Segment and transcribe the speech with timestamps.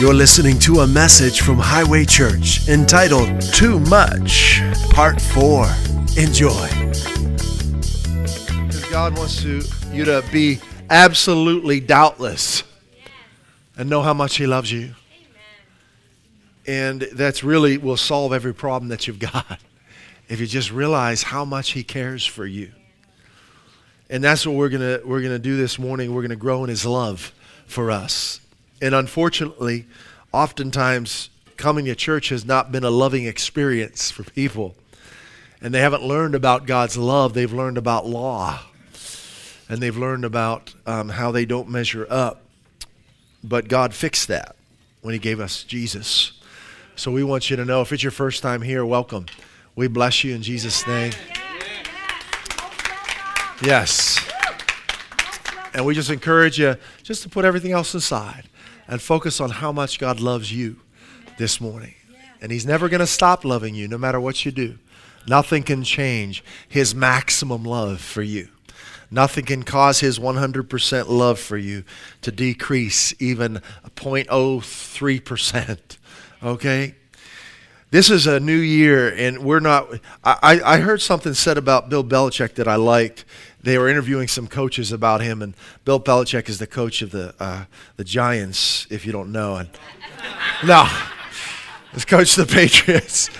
[0.00, 4.60] You're listening to a message from Highway Church entitled Too Much,
[4.90, 5.66] Part 4.
[6.16, 6.68] Enjoy.
[8.62, 12.62] Because God wants to, you to be absolutely doubtless
[13.76, 14.94] and know how much He loves you.
[16.64, 19.58] And that's really will solve every problem that you've got
[20.28, 22.70] if you just realize how much He cares for you.
[24.08, 26.14] And that's what we're gonna we're gonna do this morning.
[26.14, 27.32] We're gonna grow in His love
[27.66, 28.38] for us.
[28.80, 29.86] And unfortunately,
[30.32, 34.76] oftentimes coming to church has not been a loving experience for people.
[35.60, 38.60] And they haven't learned about God's love, they've learned about law.
[39.68, 42.42] And they've learned about um, how they don't measure up.
[43.44, 44.56] But God fixed that
[45.02, 46.32] when He gave us Jesus.
[46.96, 49.26] So we want you to know if it's your first time here, welcome.
[49.76, 51.12] We bless you in Jesus' name.
[53.62, 54.18] Yes.
[55.74, 58.48] And we just encourage you just to put everything else aside
[58.88, 60.80] and focus on how much God loves you
[61.36, 61.94] this morning.
[62.40, 64.78] And He's never going to stop loving you no matter what you do.
[65.28, 68.48] Nothing can change His maximum love for you.
[69.10, 71.84] Nothing can cause His 100% love for you
[72.22, 73.60] to decrease even
[73.96, 75.96] 0.03%.
[76.42, 76.94] Okay?
[77.90, 79.88] This is a new year, and we're not.
[80.22, 83.24] I, I heard something said about Bill Belichick that I liked
[83.62, 87.34] they were interviewing some coaches about him, and Bill Belichick is the coach of the
[87.40, 87.64] uh,
[87.96, 89.56] the Giants, if you don't know.
[89.56, 89.68] And
[90.64, 90.88] no,
[91.92, 93.30] he's coach of the Patriots.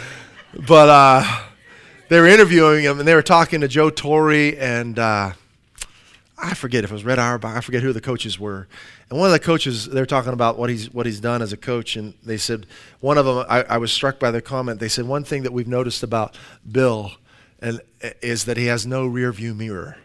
[0.67, 1.43] But uh,
[2.09, 5.33] they were interviewing him, and they were talking to Joe Torre and uh,
[6.41, 7.57] I forget if it was Red Auerbach.
[7.57, 8.69] I forget who the coaches were.
[9.11, 11.57] And one of the coaches, they're talking about what he's what he's done as a
[11.57, 12.67] coach, and they said
[13.01, 13.45] one of them.
[13.49, 14.81] I, I was struck by their comment.
[14.81, 16.37] They said one thing that we've noticed about
[16.71, 17.13] Bill,
[17.61, 17.81] and
[18.23, 19.97] is that he has no rear view mirror.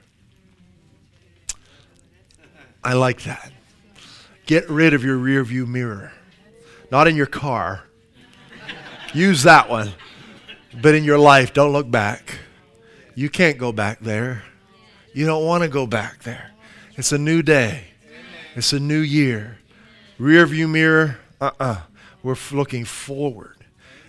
[2.84, 3.52] I like that.
[4.46, 6.12] Get rid of your rear view mirror.
[6.92, 7.86] Not in your car.
[9.14, 9.94] Use that one.
[10.82, 12.40] But in your life, don't look back.
[13.16, 14.44] You can't go back there.
[15.14, 16.52] You don't want to go back there.
[16.96, 17.86] It's a new day.
[18.56, 19.60] It's a new year.
[20.18, 21.66] Rear view mirror, uh uh-uh.
[21.66, 21.82] uh.
[22.22, 23.58] we are looking forward.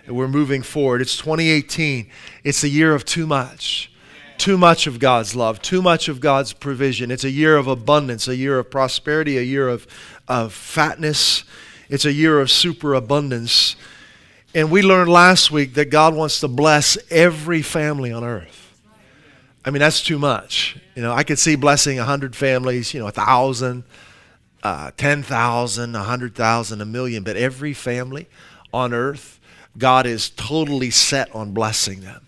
[0.07, 1.01] We're moving forward.
[1.01, 2.09] It's 2018.
[2.43, 3.91] It's a year of too much
[4.37, 7.11] too much of God's love, too much of God's provision.
[7.11, 9.87] It's a year of abundance, a year of prosperity, a year of,
[10.27, 11.43] of fatness.
[11.89, 13.75] It's a year of superabundance.
[14.53, 18.61] And we learned last week that God wants to bless every family on earth.
[19.65, 20.77] I mean, that's too much.
[20.95, 23.83] You know, I could see blessing 100 families, you know, 1,000,
[24.63, 28.27] uh, 10,000, 100,000, a million, but every family
[28.73, 29.39] on earth,
[29.77, 32.25] God is totally set on blessing them.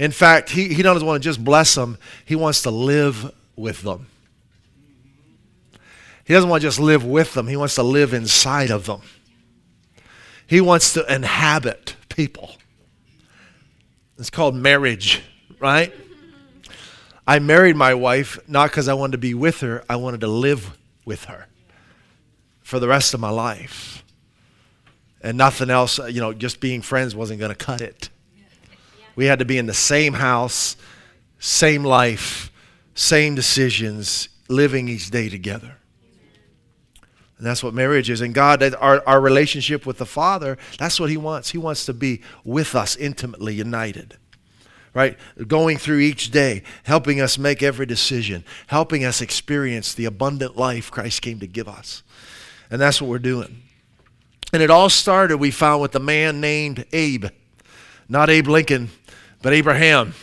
[0.00, 3.82] In fact, he, he doesn't want to just bless them, he wants to live with
[3.82, 4.06] them.
[6.24, 9.02] He doesn't want to just live with them, he wants to live inside of them.
[10.46, 12.56] He wants to inhabit people.
[14.18, 15.22] It's called marriage,
[15.58, 15.92] right?
[17.26, 20.28] I married my wife not because I wanted to be with her, I wanted to
[20.28, 21.46] live with her
[22.62, 24.02] for the rest of my life.
[25.20, 28.08] And nothing else, you know, just being friends wasn't going to cut it.
[29.20, 30.76] We had to be in the same house,
[31.38, 32.50] same life,
[32.94, 35.76] same decisions, living each day together.
[37.36, 38.22] And that's what marriage is.
[38.22, 41.50] And God, our, our relationship with the Father, that's what He wants.
[41.50, 44.16] He wants to be with us intimately united.
[44.94, 45.18] Right?
[45.46, 50.90] Going through each day, helping us make every decision, helping us experience the abundant life
[50.90, 52.02] Christ came to give us.
[52.70, 53.64] And that's what we're doing.
[54.54, 57.26] And it all started, we found, with a man named Abe.
[58.12, 58.90] Not Abe Lincoln,
[59.42, 60.14] but Abraham.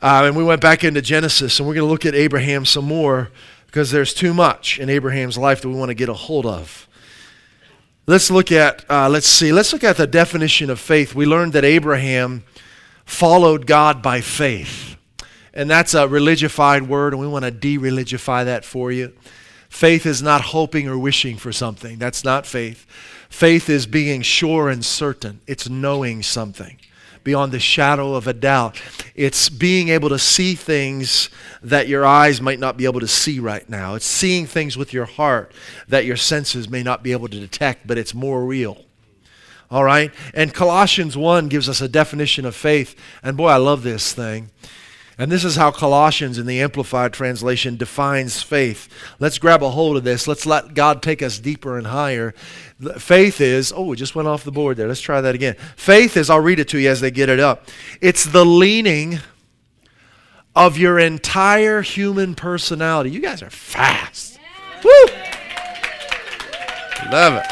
[0.00, 2.84] Uh, and we went back into Genesis, and we're going to look at Abraham some
[2.84, 3.30] more
[3.66, 6.88] because there's too much in Abraham's life that we want to get a hold of.
[8.06, 11.14] Let's look at, uh, let's see, let's look at the definition of faith.
[11.14, 12.42] We learned that Abraham
[13.04, 14.96] followed God by faith.
[15.54, 19.12] And that's a religified word, and we want to de religify that for you.
[19.68, 21.98] Faith is not hoping or wishing for something.
[21.98, 22.86] That's not faith.
[23.30, 26.78] Faith is being sure and certain, it's knowing something
[27.24, 28.80] beyond the shadow of a doubt.
[29.14, 31.30] It's being able to see things
[31.62, 33.94] that your eyes might not be able to see right now.
[33.94, 35.52] It's seeing things with your heart
[35.88, 38.84] that your senses may not be able to detect, but it's more real.
[39.70, 40.12] All right?
[40.34, 42.94] And Colossians 1 gives us a definition of faith.
[43.22, 44.50] And boy, I love this thing.
[45.18, 48.88] And this is how Colossians in the Amplified Translation defines faith.
[49.18, 50.26] Let's grab a hold of this.
[50.26, 52.32] Let's let God take us deeper and higher.
[52.96, 54.88] Faith is, oh, it just went off the board there.
[54.88, 55.56] Let's try that again.
[55.76, 57.68] Faith is, I'll read it to you as they get it up.
[58.00, 59.20] It's the leaning
[60.56, 63.10] of your entire human personality.
[63.10, 64.38] You guys are fast.
[64.82, 64.90] Woo!
[67.10, 67.46] Love it.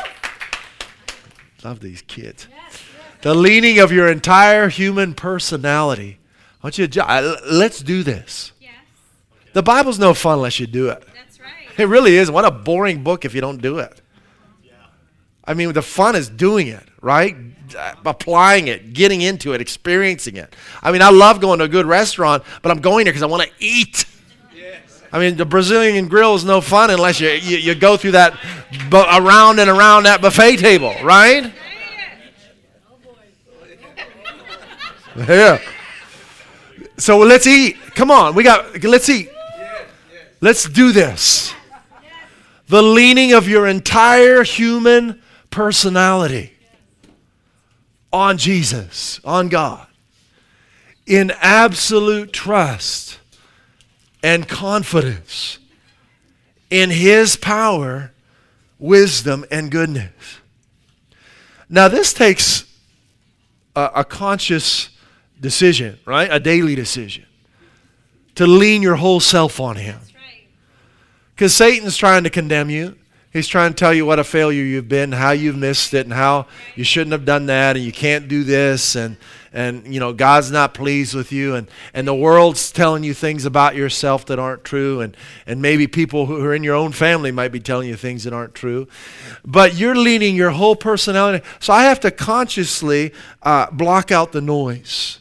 [1.62, 2.48] Love these kids.
[3.22, 6.19] The leaning of your entire human personality.
[6.62, 8.52] I want you to uh, let's do this.
[8.60, 8.74] Yes.
[9.54, 11.02] The Bible's no fun unless you do it.
[11.14, 11.50] That's right.
[11.78, 12.30] It really is.
[12.30, 14.00] What a boring book if you don't do it.
[14.62, 14.72] Yeah.
[15.44, 17.34] I mean, the fun is doing it, right?
[17.76, 20.54] Uh, applying it, getting into it, experiencing it.
[20.82, 23.26] I mean, I love going to a good restaurant, but I'm going there because I
[23.26, 24.04] want to eat.
[24.54, 25.02] Yes.
[25.12, 28.38] I mean, the Brazilian grill is no fun unless you, you, you go through that
[28.90, 31.52] bu- around and around that buffet table, right?
[35.16, 35.58] Yeah.
[37.00, 37.76] So let's eat.
[37.94, 38.82] Come on, we got.
[38.84, 39.30] Let's eat.
[40.42, 41.54] Let's do this.
[42.68, 46.52] The leaning of your entire human personality
[48.12, 49.86] on Jesus, on God,
[51.06, 53.18] in absolute trust
[54.22, 55.58] and confidence
[56.68, 58.12] in His power,
[58.78, 60.12] wisdom, and goodness.
[61.68, 62.64] Now, this takes
[63.74, 64.89] a, a conscious
[65.40, 66.28] decision, right?
[66.30, 67.24] A daily decision
[68.34, 69.98] to lean your whole self on Him.
[71.34, 72.96] Because Satan's trying to condemn you.
[73.32, 76.12] He's trying to tell you what a failure you've been, how you've missed it, and
[76.12, 79.16] how you shouldn't have done that, and you can't do this, and
[79.52, 83.44] and you know God's not pleased with you, and and the world's telling you things
[83.44, 85.16] about yourself that aren't true, and
[85.46, 88.32] and maybe people who are in your own family might be telling you things that
[88.32, 88.88] aren't true,
[89.44, 91.44] but you're leaning your whole personality.
[91.60, 93.12] So I have to consciously
[93.44, 95.19] uh, block out the noise.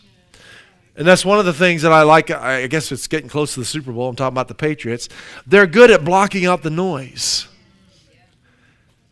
[1.00, 2.30] And that's one of the things that I like.
[2.30, 4.10] I guess it's getting close to the Super Bowl.
[4.10, 5.08] I'm talking about the Patriots.
[5.48, 7.48] They're good at blocking out the noise.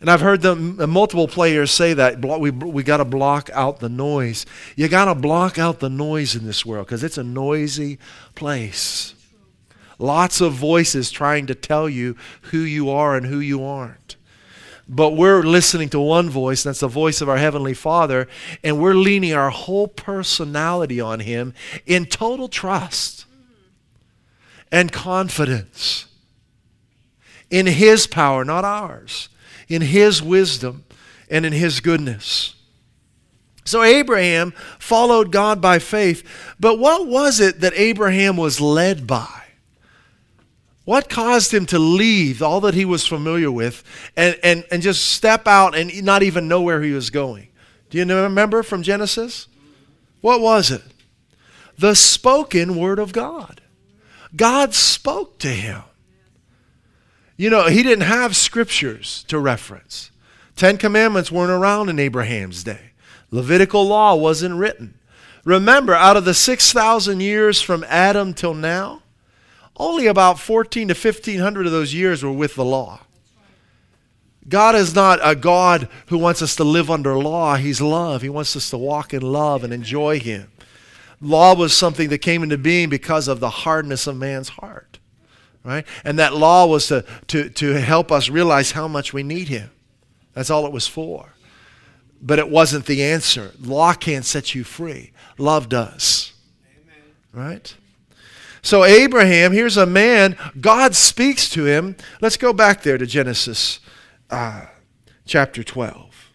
[0.02, 3.88] And I've heard them, multiple players say that we, we got to block out the
[3.88, 4.46] noise.
[4.76, 8.00] You got to block out the noise in this world because it's a noisy
[8.36, 9.16] place.
[9.98, 14.17] Lots of voices trying to tell you who you are and who you aren't.
[14.90, 18.28] But we're listening to one voice, and that's the voice of our Heavenly Father,
[18.64, 21.54] and we're leaning our whole personality on Him
[21.86, 23.26] in total trust
[24.72, 26.06] and confidence
[27.50, 29.30] in His power, not ours
[29.68, 30.86] in His wisdom
[31.30, 32.56] and in His goodness.
[33.66, 36.24] So Abraham followed God by faith,
[36.58, 39.47] but what was it that Abraham was led by?
[40.88, 43.84] What caused him to leave all that he was familiar with
[44.16, 47.50] and, and, and just step out and not even know where he was going?
[47.90, 49.50] Do you remember from Genesis?
[50.22, 50.82] What was it?
[51.78, 53.60] The spoken word of God.
[54.34, 55.84] God spoke to him.
[57.36, 60.10] You know, he didn't have scriptures to reference.
[60.56, 62.92] Ten Commandments weren't around in Abraham's day.
[63.30, 64.98] Levitical law wasn't written.
[65.44, 69.02] Remember, out of the 6,000 years from Adam till now,
[69.78, 73.02] only about 14 to 1,500 of those years were with the law.
[74.50, 77.56] God is not a God who wants us to live under law.
[77.56, 78.22] He's love.
[78.22, 80.52] He wants us to walk in love and enjoy Him.
[81.20, 85.00] Law was something that came into being because of the hardness of man's heart
[85.68, 85.86] right?
[86.06, 89.70] And that law was to, to, to help us realize how much we need Him.
[90.34, 91.34] That's all it was for.
[92.22, 93.52] But it wasn't the answer.
[93.60, 96.32] Law can't set you free, love does.
[96.72, 97.04] Amen.
[97.34, 97.76] Right?
[98.68, 101.96] So, Abraham, here's a man, God speaks to him.
[102.20, 103.80] Let's go back there to Genesis
[104.30, 104.66] uh,
[105.26, 106.30] chapter 12.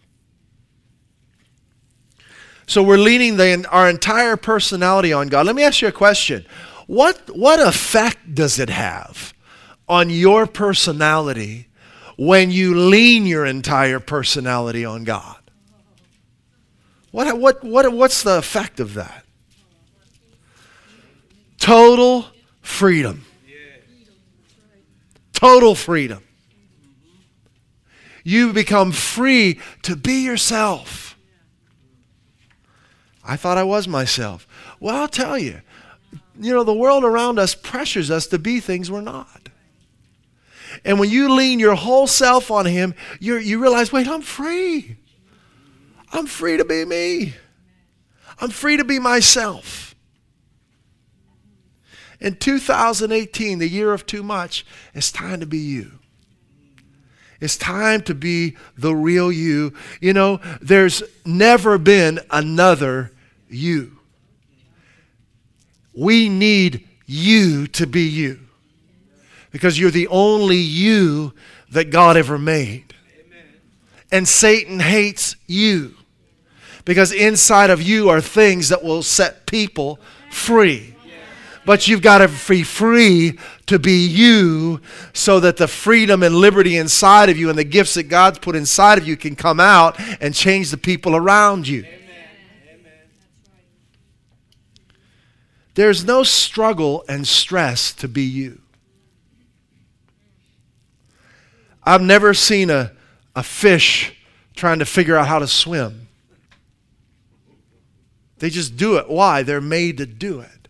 [2.65, 5.45] So, we're leaning the, our entire personality on God.
[5.45, 6.43] Let me ask you a question
[6.87, 9.35] what, what effect does it have
[9.87, 11.67] on your personality
[12.17, 15.37] when you lean your entire personality on God?
[17.11, 19.22] What, what, what, what's the effect of that?
[21.63, 22.25] Total
[22.59, 23.25] freedom.
[25.31, 26.21] Total freedom.
[28.25, 31.17] You become free to be yourself.
[33.23, 34.45] I thought I was myself.
[34.81, 35.61] Well, I'll tell you,
[36.37, 39.47] you know, the world around us pressures us to be things we're not.
[40.83, 44.97] And when you lean your whole self on Him, you you realize, wait, I'm free.
[46.11, 47.35] I'm free to be me.
[48.41, 49.92] I'm free to be myself.
[52.23, 55.91] In 2018, the year of too much, it's time to be you.
[57.41, 59.73] It's time to be the real you.
[59.99, 63.11] You know, there's never been another
[63.49, 63.99] you.
[65.93, 68.39] We need you to be you
[69.51, 71.33] because you're the only you
[71.71, 72.93] that God ever made.
[74.13, 75.95] And Satan hates you
[76.85, 79.99] because inside of you are things that will set people
[80.31, 80.92] free.
[81.65, 84.81] But you've got to be free to be you
[85.13, 88.55] so that the freedom and liberty inside of you and the gifts that God's put
[88.55, 91.85] inside of you can come out and change the people around you.
[95.75, 98.61] There's no struggle and stress to be you.
[101.83, 102.91] I've never seen a,
[103.35, 104.15] a fish
[104.55, 106.07] trying to figure out how to swim.
[108.37, 109.09] They just do it.
[109.09, 109.43] Why?
[109.43, 110.62] They're made to do it.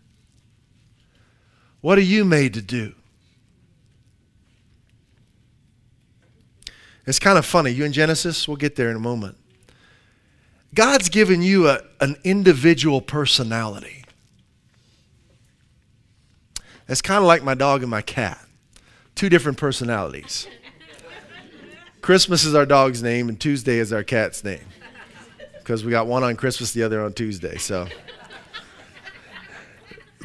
[1.83, 2.93] What are you made to do?
[7.05, 7.71] It's kind of funny.
[7.71, 8.47] You in Genesis?
[8.47, 9.35] We'll get there in a moment.
[10.73, 14.05] God's given you a, an individual personality.
[16.87, 18.39] It's kind of like my dog and my cat
[19.15, 20.47] two different personalities.
[22.01, 24.65] Christmas is our dog's name, and Tuesday is our cat's name.
[25.59, 27.57] Because we got one on Christmas, the other on Tuesday.
[27.57, 27.87] So,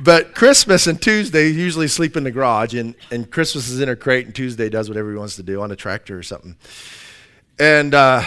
[0.01, 3.97] but Christmas and Tuesday usually sleep in the garage, and, and Christmas is in her
[3.97, 6.57] crate, and Tuesday does whatever he wants to do on a tractor or something.
[7.59, 8.23] And uh,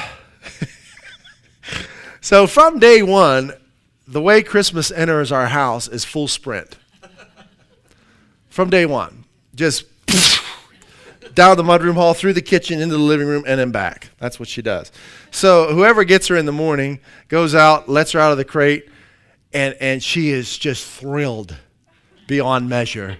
[2.21, 3.53] so from day one,
[4.07, 6.77] the way Christmas enters our house is full sprint.
[8.49, 9.23] From day one,
[9.55, 9.85] just
[11.33, 14.09] down the mudroom hall, through the kitchen, into the living room, and then back.
[14.19, 14.91] That's what she does.
[15.31, 16.99] So whoever gets her in the morning
[17.29, 18.89] goes out, lets her out of the crate,
[19.53, 21.55] and, and she is just thrilled
[22.27, 23.17] beyond measure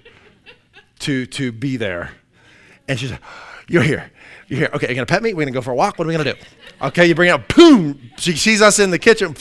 [0.99, 2.11] to, to be there.
[2.87, 3.21] And she's like,
[3.67, 4.11] You're here.
[4.47, 4.69] You're here.
[4.73, 5.33] Okay, you're going to pet me?
[5.33, 5.97] We're going to go for a walk?
[5.97, 6.39] What are we going to do?
[6.81, 7.47] Okay, you bring it up.
[7.53, 8.11] Boom!
[8.17, 9.35] She sees us in the kitchen.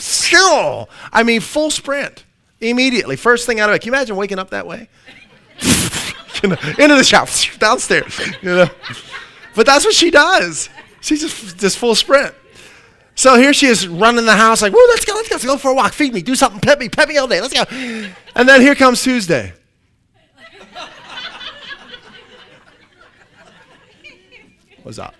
[1.13, 2.25] I mean, full sprint
[2.61, 3.17] immediately.
[3.17, 3.81] First thing out of it.
[3.81, 4.89] Can you imagine waking up that way?
[6.43, 7.29] you know, into the shop,
[7.59, 8.19] downstairs.
[8.43, 8.71] You know,
[9.55, 10.69] but that's what she does.
[11.01, 12.35] She's just just full sprint.
[13.21, 15.59] So here she is running the house like, "Woo, let's go, let's go, let's go
[15.59, 15.93] for a walk.
[15.93, 17.43] Feed me, do something, pet me, pet me all day.
[17.43, 17.65] Let's go."
[18.35, 19.53] And then here comes Tuesday.
[24.83, 25.15] What's up?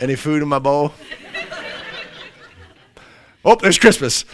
[0.00, 0.94] Any food in my bowl?
[3.44, 4.24] Oh, there's Christmas.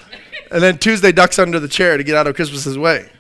[0.53, 3.11] And then Tuesday ducks under the chair to get out of Christmas's way.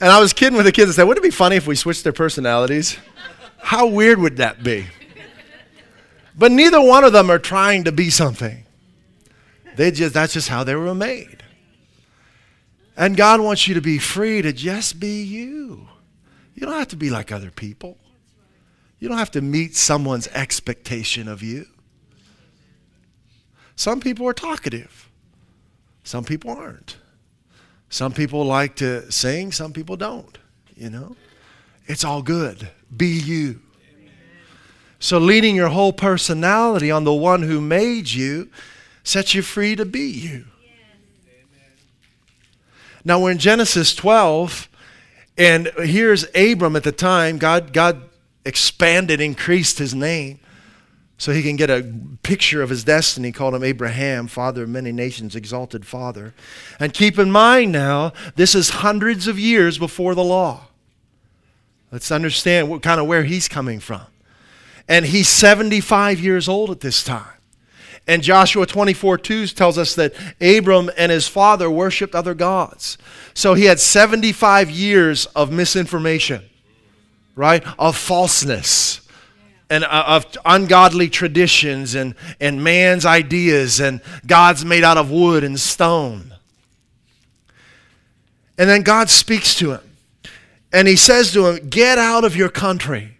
[0.00, 1.74] And I was kidding with the kids and said, wouldn't it be funny if we
[1.74, 2.98] switched their personalities?
[3.62, 4.86] How weird would that be?
[6.36, 8.64] But neither one of them are trying to be something.
[9.76, 11.42] They just that's just how they were made.
[12.96, 15.88] And God wants you to be free to just be you.
[16.54, 17.96] You don't have to be like other people.
[18.98, 21.66] You don't have to meet someone's expectation of you.
[23.74, 25.08] Some people are talkative.
[26.04, 26.96] Some people aren't.
[27.88, 30.38] Some people like to sing, some people don't,
[30.74, 31.16] you know.
[31.86, 32.70] It's all good.
[32.94, 33.60] Be you.
[34.98, 38.48] So, leading your whole personality on the one who made you
[39.02, 40.44] sets you free to be you.
[43.04, 44.68] Now, we're in Genesis 12,
[45.36, 47.38] and here's Abram at the time.
[47.38, 48.02] God, God
[48.44, 50.38] expanded, increased his name
[51.18, 51.82] so he can get a
[52.22, 53.32] picture of his destiny.
[53.32, 56.32] Called him Abraham, father of many nations, exalted father.
[56.78, 60.68] And keep in mind now, this is hundreds of years before the law.
[61.92, 64.00] Let's understand what kind of where he's coming from.
[64.88, 67.26] And he's 75 years old at this time.
[68.08, 72.98] And Joshua 24 2 tells us that Abram and his father worshiped other gods.
[73.34, 76.42] So he had 75 years of misinformation,
[77.36, 77.62] right?
[77.78, 79.02] Of falseness
[79.70, 85.44] and uh, of ungodly traditions and, and man's ideas and gods made out of wood
[85.44, 86.34] and stone.
[88.58, 89.91] And then God speaks to him.
[90.72, 93.18] And he says to him, Get out of your country,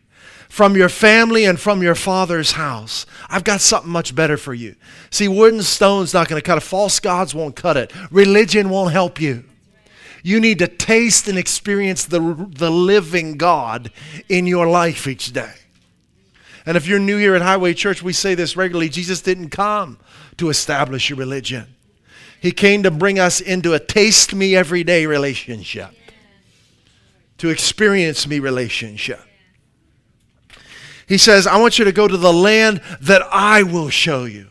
[0.48, 3.06] from your family, and from your father's house.
[3.28, 4.76] I've got something much better for you.
[5.10, 8.70] See, wood and stone's not going to cut it, false gods won't cut it, religion
[8.70, 9.44] won't help you.
[10.22, 13.90] You need to taste and experience the, the living God
[14.28, 15.52] in your life each day.
[16.64, 19.98] And if you're new here at Highway Church, we say this regularly Jesus didn't come
[20.36, 21.74] to establish a religion,
[22.40, 25.90] He came to bring us into a taste me every day relationship,
[27.42, 29.18] to experience me relationship.
[31.08, 34.46] He says, I want you to go to the land that I will show you.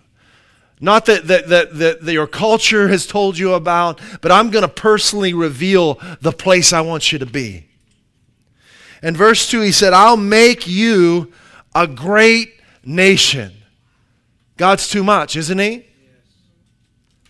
[0.82, 4.64] Not that, that, that, that, that your culture has told you about, but I'm going
[4.64, 7.66] to personally reveal the place I want you to be.
[9.02, 11.32] In verse 2, he said, I'll make you
[11.74, 13.54] a great nation.
[14.58, 15.86] God's too much, isn't he?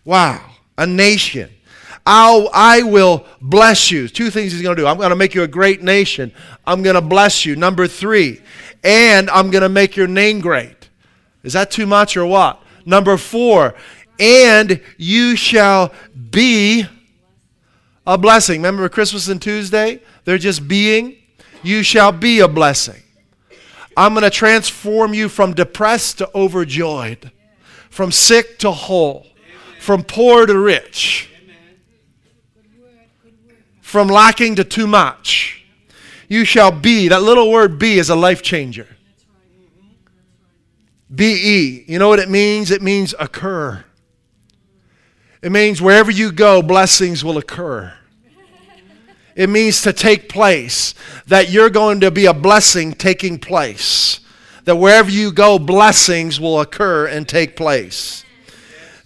[0.05, 0.43] Wow,
[0.75, 1.51] a nation.
[2.05, 4.07] I'll, I will bless you.
[4.07, 4.87] Two things he's going to do.
[4.87, 6.31] I'm going to make you a great nation.
[6.65, 7.55] I'm going to bless you.
[7.55, 8.41] Number three,
[8.83, 10.89] and I'm going to make your name great.
[11.43, 12.61] Is that too much or what?
[12.85, 13.75] Number four,
[14.19, 15.91] and you shall
[16.31, 16.85] be
[18.05, 18.61] a blessing.
[18.61, 20.01] Remember Christmas and Tuesday?
[20.25, 21.17] They're just being.
[21.63, 23.01] You shall be a blessing.
[23.95, 27.31] I'm going to transform you from depressed to overjoyed,
[27.89, 29.27] from sick to whole,
[29.79, 31.30] from poor to rich,
[33.91, 35.65] from lacking to too much.
[36.29, 37.09] You shall be.
[37.09, 38.87] That little word be is a life changer.
[41.13, 41.83] B E.
[41.91, 42.71] You know what it means?
[42.71, 43.83] It means occur.
[45.41, 47.93] It means wherever you go, blessings will occur.
[49.35, 50.93] It means to take place,
[51.27, 54.21] that you're going to be a blessing taking place.
[54.63, 58.23] That wherever you go, blessings will occur and take place.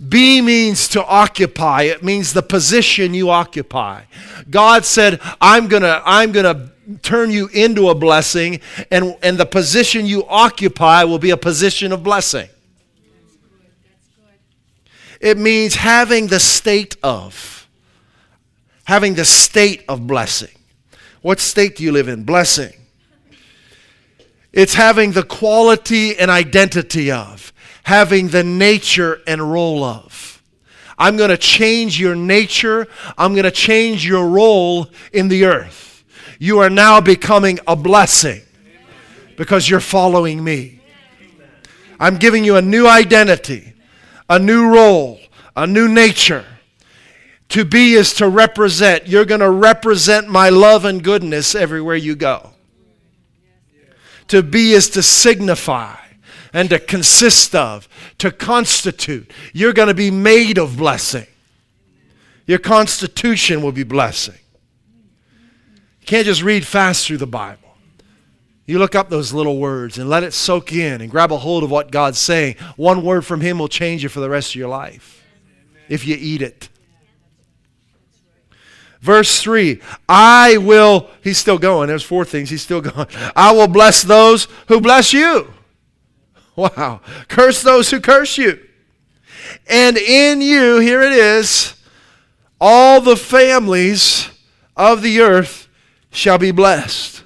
[0.09, 1.83] Be means to occupy.
[1.83, 4.03] It means the position you occupy.
[4.49, 8.59] God said, I'm going to I'm going to turn you into a blessing
[8.91, 12.49] and and the position you occupy will be a position of blessing.
[15.21, 17.55] It means having the state of
[18.85, 20.55] having the state of blessing.
[21.21, 22.23] What state do you live in?
[22.23, 22.73] Blessing.
[24.53, 27.51] It's having the quality and identity of,
[27.86, 30.42] having the nature and role of.
[30.98, 32.88] I'm going to change your nature.
[33.15, 36.04] I'm going to change your role in the earth.
[36.39, 38.42] You are now becoming a blessing
[39.38, 40.82] because you're following me.
[42.00, 43.74] I'm giving you a new identity,
[44.27, 45.20] a new role,
[45.56, 46.46] a new nature.
[47.50, 49.08] To be is to represent.
[49.08, 52.50] You're going to represent my love and goodness everywhere you go.
[54.30, 55.98] To be is to signify
[56.55, 59.29] and to consist of, to constitute.
[59.51, 61.27] You're going to be made of blessing.
[62.47, 64.39] Your constitution will be blessing.
[66.00, 67.59] You can't just read fast through the Bible.
[68.65, 71.65] You look up those little words and let it soak in and grab a hold
[71.65, 72.55] of what God's saying.
[72.77, 75.25] One word from Him will change you for the rest of your life
[75.89, 76.69] if you eat it.
[79.01, 81.89] Verse 3 I will, he's still going.
[81.89, 82.50] There's four things.
[82.50, 83.07] He's still going.
[83.35, 85.53] I will bless those who bless you.
[86.57, 87.01] Wow.
[87.27, 88.65] Curse those who curse you.
[89.67, 91.75] And in you, here it is,
[92.62, 94.30] all the families
[94.75, 95.67] of the earth
[96.12, 97.23] shall be blessed.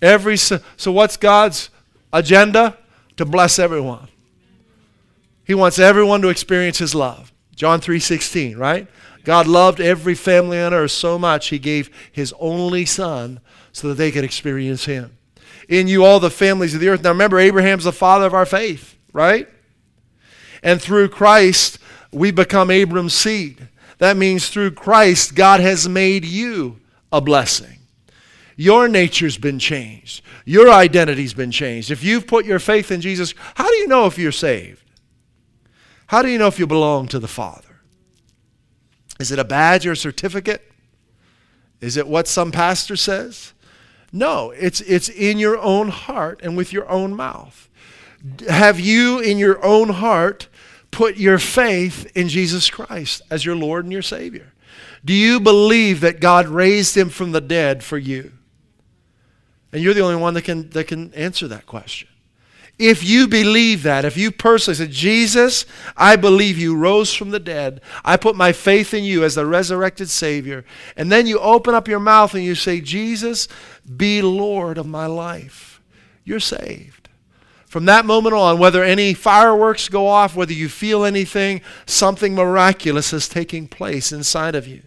[0.00, 1.70] Every so, so what's God's
[2.12, 2.78] agenda?
[3.16, 4.08] To bless everyone.
[5.44, 7.32] He wants everyone to experience his love.
[7.54, 8.86] John 3:16, right?
[9.24, 13.40] God loved every family on earth so much, he gave his only son
[13.72, 15.15] so that they could experience him.
[15.68, 17.02] In you, all the families of the earth.
[17.02, 19.48] Now remember, Abraham's the father of our faith, right?
[20.62, 21.78] And through Christ,
[22.12, 23.68] we become Abram's seed.
[23.98, 27.78] That means through Christ, God has made you a blessing.
[28.56, 30.22] Your nature's been changed.
[30.44, 31.90] Your identity's been changed.
[31.90, 34.82] If you've put your faith in Jesus, how do you know if you're saved?
[36.06, 37.80] How do you know if you belong to the Father?
[39.18, 40.70] Is it a badge or a certificate?
[41.80, 43.52] Is it what some pastor says?
[44.12, 47.68] No, it's, it's in your own heart and with your own mouth.
[48.48, 50.48] Have you in your own heart
[50.90, 54.52] put your faith in Jesus Christ as your Lord and your Savior?
[55.04, 58.32] Do you believe that God raised him from the dead for you?
[59.72, 62.08] And you're the only one that can, that can answer that question.
[62.78, 65.64] If you believe that, if you personally said, Jesus,
[65.96, 69.46] I believe you rose from the dead, I put my faith in you as the
[69.46, 73.48] resurrected Savior, and then you open up your mouth and you say, Jesus,
[73.96, 75.80] be Lord of my life,
[76.22, 77.08] you're saved.
[77.66, 83.12] From that moment on, whether any fireworks go off, whether you feel anything, something miraculous
[83.12, 84.82] is taking place inside of you.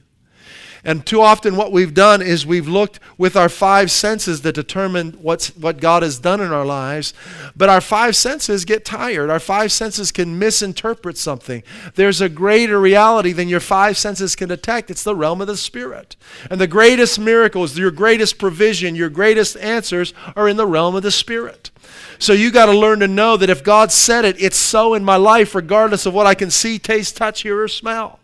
[0.84, 5.12] And too often, what we've done is we've looked with our five senses to determine
[5.14, 7.14] what's, what God has done in our lives.
[7.56, 9.30] But our five senses get tired.
[9.30, 11.64] Our five senses can misinterpret something.
[11.96, 14.90] There's a greater reality than your five senses can detect.
[14.90, 16.16] It's the realm of the Spirit.
[16.50, 21.04] And the greatest miracles, your greatest provision, your greatest answers are in the realm of
[21.04, 21.72] the Spirit.
[22.20, 25.04] So you got to learn to know that if God said it, it's so in
[25.04, 28.20] my life, regardless of what I can see, taste, touch, hear, or smell.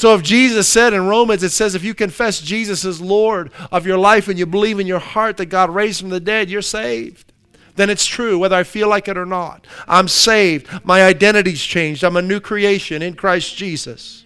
[0.00, 3.84] So if Jesus said in Romans, it says, if you confess Jesus as Lord of
[3.84, 6.62] your life and you believe in your heart that God raised from the dead, you're
[6.62, 7.34] saved.
[7.76, 9.66] Then it's true, whether I feel like it or not.
[9.86, 10.86] I'm saved.
[10.86, 12.02] My identity's changed.
[12.02, 14.24] I'm a new creation in Christ Jesus.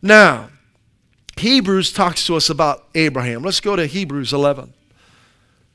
[0.00, 0.48] Now,
[1.36, 3.42] Hebrews talks to us about Abraham.
[3.42, 4.72] Let's go to Hebrews 11.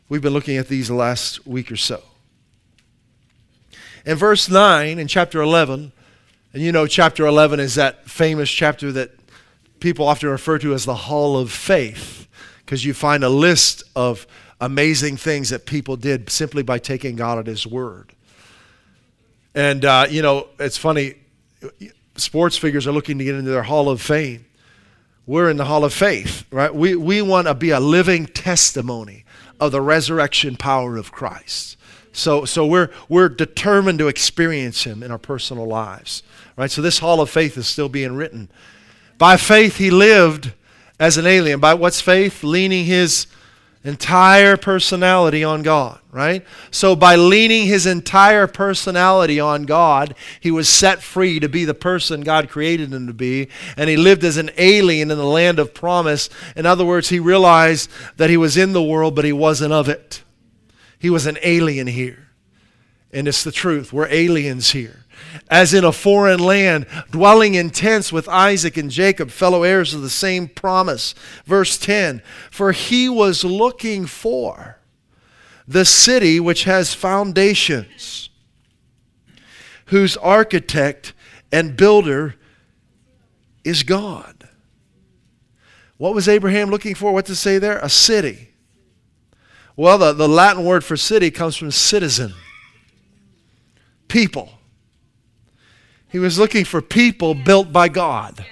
[0.09, 2.01] We've been looking at these the last week or so.
[4.03, 5.91] In verse 9, in chapter 11,
[6.53, 9.11] and you know, chapter 11 is that famous chapter that
[9.79, 12.27] people often refer to as the Hall of Faith,
[12.59, 14.27] because you find a list of
[14.61, 18.13] amazing things that people did simply by taking God at His word.
[19.55, 21.15] And, uh, you know, it's funny,
[22.15, 24.45] sports figures are looking to get into their Hall of Fame.
[25.25, 26.73] We're in the Hall of Faith, right?
[26.73, 29.25] We, we want to be a living testimony
[29.59, 31.77] of the resurrection power of Christ.
[32.11, 36.21] So, so we're, we're determined to experience him in our personal lives,
[36.55, 36.71] right?
[36.71, 38.49] So this Hall of Faith is still being written.
[39.17, 40.53] By faith, he lived
[40.99, 41.59] as an alien.
[41.59, 42.43] By what's faith?
[42.43, 43.27] Leaning his
[43.83, 46.45] entire personality on God, right?
[46.71, 51.73] So by leaning his entire personality on God, he was set free to be the
[51.73, 55.59] person God created him to be, and he lived as an alien in the land
[55.59, 56.29] of promise.
[56.55, 59.89] In other words, he realized that he was in the world, but he wasn't of
[59.89, 60.23] it.
[60.97, 62.29] He was an alien here.
[63.11, 63.91] And it's the truth.
[63.91, 65.02] We're aliens here
[65.49, 70.01] as in a foreign land, dwelling in tents with Isaac and Jacob, fellow heirs of
[70.01, 71.15] the same promise.
[71.45, 74.79] Verse 10 For he was looking for
[75.67, 78.29] the city which has foundations,
[79.87, 81.13] whose architect
[81.51, 82.35] and builder
[83.63, 84.47] is God.
[85.97, 87.13] What was Abraham looking for?
[87.13, 87.77] What to say there?
[87.79, 88.49] A city.
[89.75, 92.33] Well, the, the Latin word for city comes from citizen,
[94.07, 94.49] people.
[96.13, 98.45] He was looking for people built by God.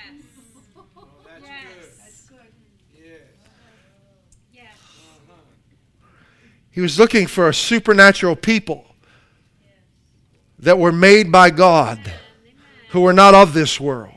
[6.71, 8.83] He was looking for a supernatural people
[10.57, 11.99] that were made by God,
[12.89, 14.11] who were not of this world.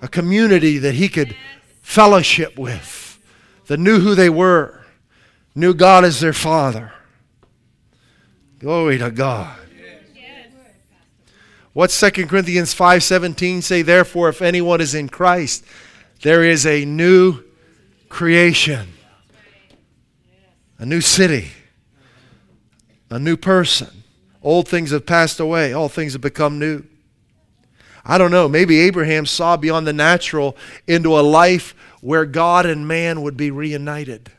[0.00, 1.36] A community that he could
[1.82, 3.20] fellowship with,
[3.66, 4.86] that knew who they were,
[5.54, 6.94] knew God as their Father.
[8.58, 9.61] Glory to God.
[11.72, 15.64] What's 2 Corinthians 5:17 say therefore if anyone is in Christ
[16.22, 17.42] there is a new
[18.08, 18.92] creation.
[20.78, 21.50] A new city.
[23.10, 24.04] A new person.
[24.42, 26.84] Old things have passed away, all things have become new.
[28.04, 30.56] I don't know, maybe Abraham saw beyond the natural
[30.88, 34.32] into a life where God and man would be reunited.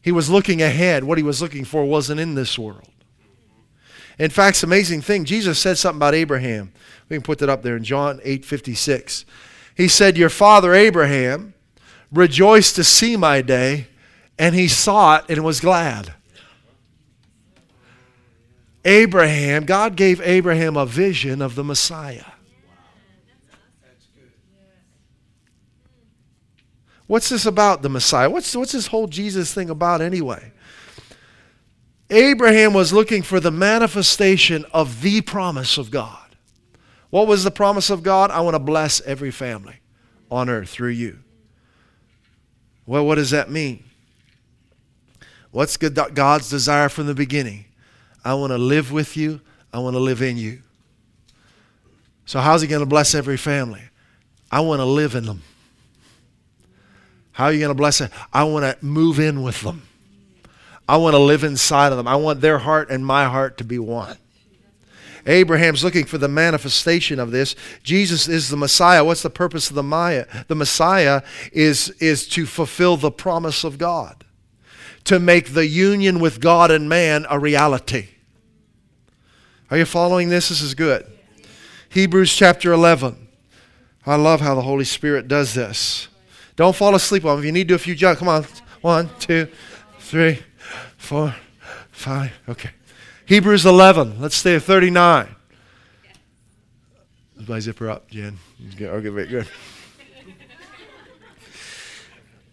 [0.00, 1.04] He was looking ahead.
[1.04, 2.88] What he was looking for wasn't in this world.
[4.18, 5.24] In fact, it's an amazing thing.
[5.24, 6.72] Jesus said something about Abraham.
[7.08, 9.24] We can put that up there in John 8 56.
[9.76, 11.54] He said, Your father Abraham
[12.12, 13.88] rejoiced to see my day,
[14.38, 16.14] and he saw it and was glad.
[18.84, 22.24] Abraham, God gave Abraham a vision of the Messiah.
[27.06, 28.30] What's this about the Messiah?
[28.30, 30.52] What's, what's this whole Jesus thing about anyway?
[32.10, 36.18] Abraham was looking for the manifestation of the promise of God.
[37.10, 38.30] What was the promise of God?
[38.30, 39.76] I want to bless every family
[40.30, 41.20] on earth through you.
[42.86, 43.84] Well, what does that mean?
[45.50, 47.64] What's God's desire from the beginning?
[48.24, 49.40] I want to live with you,
[49.72, 50.62] I want to live in you.
[52.26, 53.82] So, how's He going to bless every family?
[54.50, 55.42] I want to live in them.
[57.32, 58.10] How are you going to bless it?
[58.32, 59.82] I want to move in with them.
[60.88, 62.06] I want to live inside of them.
[62.06, 64.18] I want their heart and my heart to be one.
[65.26, 67.56] Abraham's looking for the manifestation of this.
[67.82, 69.02] Jesus is the Messiah.
[69.02, 70.26] What's the purpose of the Messiah?
[70.48, 74.24] The Messiah is, is to fulfill the promise of God,
[75.04, 78.08] to make the union with God and man a reality.
[79.70, 80.50] Are you following this?
[80.50, 81.06] This is good.
[81.88, 83.28] Hebrews chapter 11.
[84.04, 86.08] I love how the Holy Spirit does this.
[86.56, 88.44] Don't fall asleep on If you need to do a few jumps, come on.
[88.82, 89.48] One, two,
[89.98, 90.40] three
[91.04, 91.34] four,
[91.92, 92.32] five.
[92.48, 92.70] Okay.
[93.26, 94.20] Hebrews 11.
[94.20, 95.28] Let's stay at 39.
[97.36, 98.38] Let's my zipper up, Jen.
[98.80, 99.48] Okay, very good.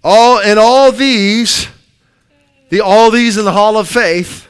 [0.04, 1.68] all and all these,
[2.70, 4.48] the all these in the hall of faith,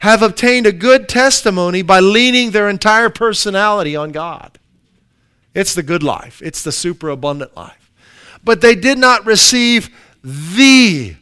[0.00, 4.58] have obtained a good testimony by leaning their entire personality on God.
[5.54, 6.42] It's the good life.
[6.42, 7.92] It's the superabundant life.
[8.42, 9.88] But they did not receive
[10.22, 11.16] the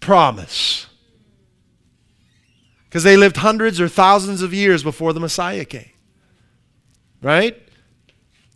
[0.00, 0.86] promise
[2.90, 5.92] because they lived hundreds or thousands of years before the Messiah came.
[7.22, 7.56] Right?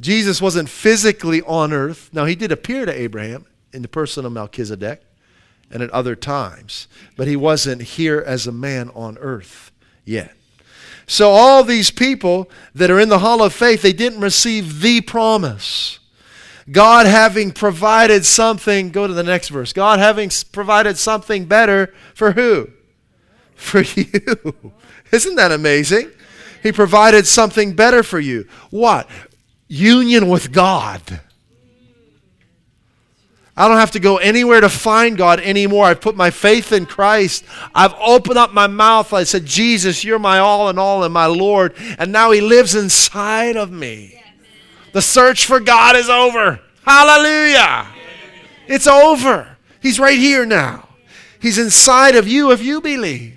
[0.01, 2.11] Jesus wasn't physically on earth.
[2.12, 5.03] Now, he did appear to Abraham in the person of Melchizedek
[5.70, 9.70] and at other times, but he wasn't here as a man on earth
[10.05, 10.35] yet.
[11.07, 15.01] So, all these people that are in the hall of faith, they didn't receive the
[15.01, 16.01] promise.
[16.68, 19.73] God having provided something, go to the next verse.
[19.73, 22.70] God having provided something better for who?
[23.54, 24.72] For you.
[25.12, 26.10] Isn't that amazing?
[26.62, 28.48] He provided something better for you.
[28.70, 29.08] What?
[29.68, 31.20] Union with God.
[33.56, 35.84] I don't have to go anywhere to find God anymore.
[35.84, 37.44] I've put my faith in Christ.
[37.72, 39.12] I've opened up my mouth.
[39.12, 41.74] I said, Jesus, you're my all in all and my Lord.
[41.98, 44.20] And now He lives inside of me.
[44.92, 46.60] The search for God is over.
[46.84, 47.86] Hallelujah.
[48.66, 49.56] It's over.
[49.80, 50.88] He's right here now.
[51.40, 53.34] He's inside of you if you believe.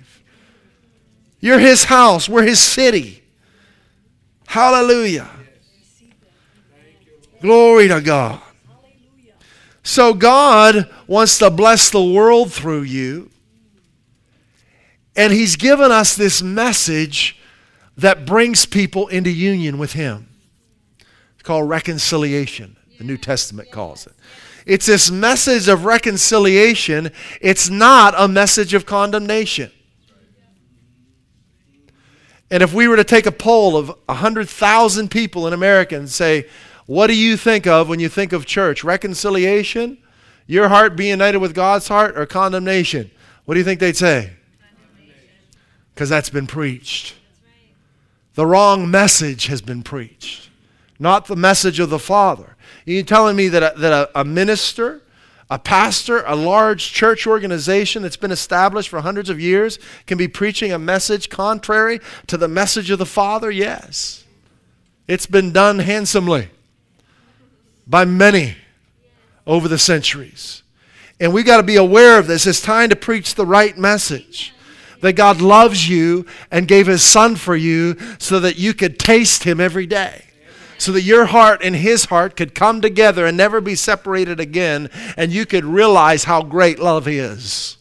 [1.40, 3.22] You're His house, we're His city.
[4.46, 5.28] Hallelujah.
[7.40, 8.40] Glory to God.
[9.82, 13.30] So God wants to bless the world through you.
[15.16, 17.38] And He's given us this message
[17.96, 20.28] that brings people into union with Him.
[21.34, 24.12] It's called reconciliation, the New Testament calls it.
[24.66, 29.72] It's this message of reconciliation, it's not a message of condemnation.
[32.50, 36.46] And if we were to take a poll of 100,000 people in America and say,
[36.86, 38.82] what do you think of when you think of church?
[38.82, 39.98] Reconciliation?
[40.46, 43.10] Your heart being united with God's heart or condemnation?
[43.44, 44.32] What do you think they'd say?
[45.94, 47.14] Because that's been preached.
[48.34, 50.48] The wrong message has been preached,
[50.98, 52.44] not the message of the Father.
[52.44, 55.02] Are you telling me that a, that a, a minister,
[55.50, 60.28] a pastor, a large church organization that's been established for hundreds of years can be
[60.28, 63.50] preaching a message contrary to the message of the Father?
[63.50, 64.24] Yes.
[65.06, 66.48] It's been done handsomely
[67.86, 68.56] by many
[69.46, 70.62] over the centuries.
[71.18, 72.46] And we got to be aware of this.
[72.46, 74.54] It's time to preach the right message.
[75.00, 79.44] That God loves you and gave his son for you so that you could taste
[79.44, 80.24] him every day.
[80.78, 84.90] So that your heart and his heart could come together and never be separated again,
[85.16, 87.76] and you could realize how great love is.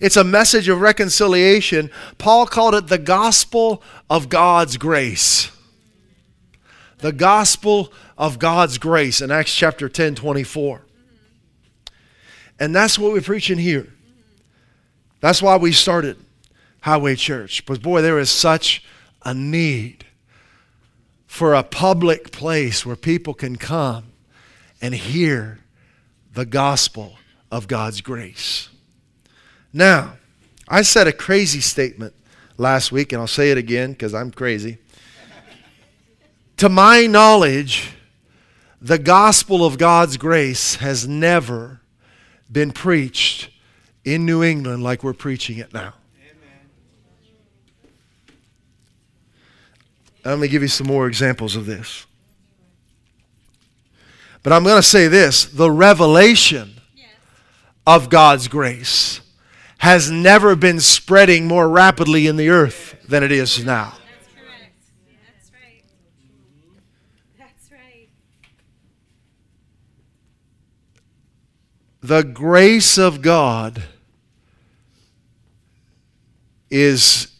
[0.00, 1.90] It's a message of reconciliation.
[2.18, 5.50] Paul called it the gospel of God's grace
[7.04, 10.80] the gospel of God's grace in Acts chapter 10 24.
[12.58, 13.92] And that's what we're preaching here.
[15.20, 16.16] That's why we started
[16.80, 17.66] Highway Church.
[17.66, 18.82] But boy, there is such
[19.22, 20.06] a need
[21.34, 24.04] for a public place where people can come
[24.80, 25.58] and hear
[26.32, 27.18] the gospel
[27.50, 28.68] of God's grace.
[29.72, 30.12] Now,
[30.68, 32.14] I said a crazy statement
[32.56, 34.78] last week, and I'll say it again because I'm crazy
[36.58, 37.90] to my knowledge,
[38.80, 41.80] the gospel of God's grace has never
[42.48, 43.50] been preached
[44.04, 45.94] in New England like we're preaching it now.
[50.24, 52.06] Let me give you some more examples of this.
[54.42, 56.80] But I'm going to say this the revelation
[57.86, 59.20] of God's grace
[59.78, 63.94] has never been spreading more rapidly in the earth than it is now.
[72.00, 73.82] The grace of God
[76.70, 77.33] is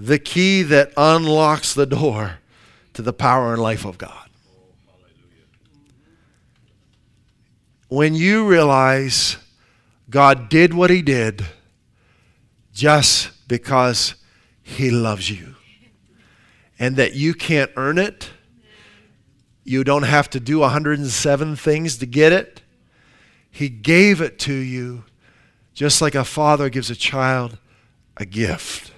[0.00, 2.38] the key that unlocks the door
[2.94, 4.30] to the power and life of God.
[7.88, 9.36] When you realize
[10.08, 11.44] God did what He did
[12.72, 14.14] just because
[14.62, 15.56] He loves you,
[16.78, 18.30] and that you can't earn it,
[19.64, 22.62] you don't have to do 107 things to get it.
[23.50, 25.04] He gave it to you
[25.74, 27.58] just like a father gives a child
[28.16, 28.89] a gift.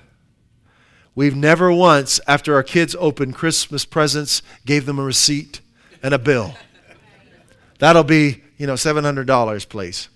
[1.14, 5.60] We've never once, after our kids opened Christmas presents, gave them a receipt
[6.02, 6.54] and a bill.
[7.78, 10.08] That'll be, you know, $700, please.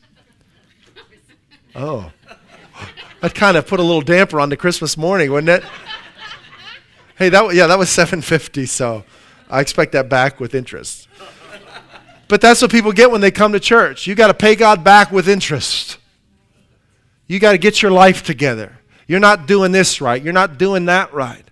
[1.75, 2.11] Oh.
[3.21, 5.69] That kind of put a little damper on the Christmas morning, wouldn't it?
[7.19, 9.05] Hey, that yeah, that was 750, so
[9.51, 11.09] I expect that back with interest.
[12.29, 14.07] But that's what people get when they come to church.
[14.07, 15.99] You got to pay God back with interest.
[17.27, 18.76] You got to get your life together.
[19.07, 20.23] You're not doing this right.
[20.23, 21.45] You're not doing that right.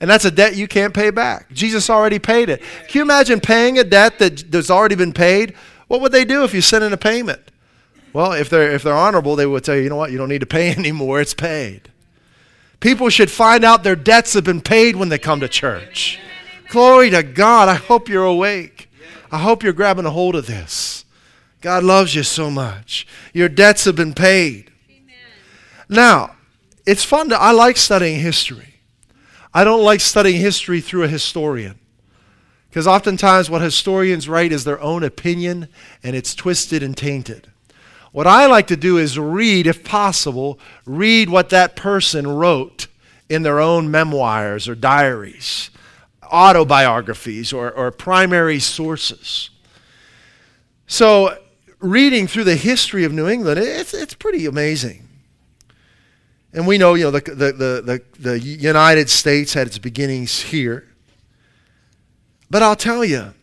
[0.00, 1.52] And that's a debt you can't pay back.
[1.52, 2.62] Jesus already paid it.
[2.88, 5.54] Can you imagine paying a debt that, that's already been paid?
[5.88, 7.40] What would they do if you sent in a payment?
[8.12, 10.28] Well, if they're, if they're honorable, they would tell you, you know what, you don't
[10.28, 11.20] need to pay anymore.
[11.20, 11.90] It's paid.
[12.80, 16.18] People should find out their debts have been paid when they come to church.
[16.68, 17.68] Glory to God.
[17.68, 18.88] I hope you're awake.
[19.30, 21.04] I hope you're grabbing a hold of this.
[21.60, 23.06] God loves you so much.
[23.34, 24.70] Your debts have been paid.
[24.88, 25.14] Amen.
[25.90, 26.36] Now,
[26.90, 28.80] it's fun to, I like studying history.
[29.54, 31.78] I don't like studying history through a historian.
[32.68, 35.68] Because oftentimes what historians write is their own opinion
[36.02, 37.46] and it's twisted and tainted.
[38.10, 42.88] What I like to do is read, if possible, read what that person wrote
[43.28, 45.70] in their own memoirs or diaries
[46.32, 49.50] autobiographies or, or primary sources.
[50.86, 51.36] So,
[51.80, 55.09] reading through the history of New England, it's, it's pretty amazing.
[56.52, 60.88] And we know, you know, the, the, the, the, United States had its beginnings here.
[62.50, 63.34] But I'll tell you,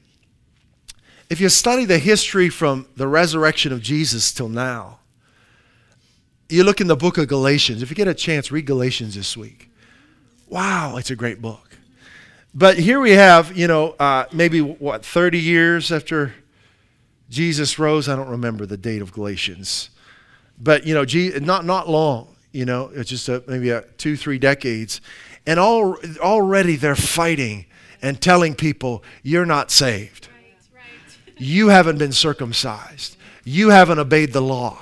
[1.29, 4.99] if you study the history from the resurrection of Jesus till now,
[6.49, 7.81] you look in the book of Galatians.
[7.81, 9.69] If you get a chance, read Galatians this week.
[10.47, 11.77] Wow, it's a great book.
[12.53, 16.33] But here we have, you know, uh, maybe what, 30 years after
[17.29, 18.07] Jesus rose?
[18.07, 19.89] I don't remember the date of Galatians.
[20.57, 21.05] But, you know,
[21.39, 24.99] not, not long, you know, it's just a, maybe a two, three decades.
[25.45, 27.67] And all, already they're fighting
[28.01, 30.27] and telling people, you're not saved.
[31.37, 33.15] You haven't been circumcised.
[33.43, 34.79] You haven't obeyed the law.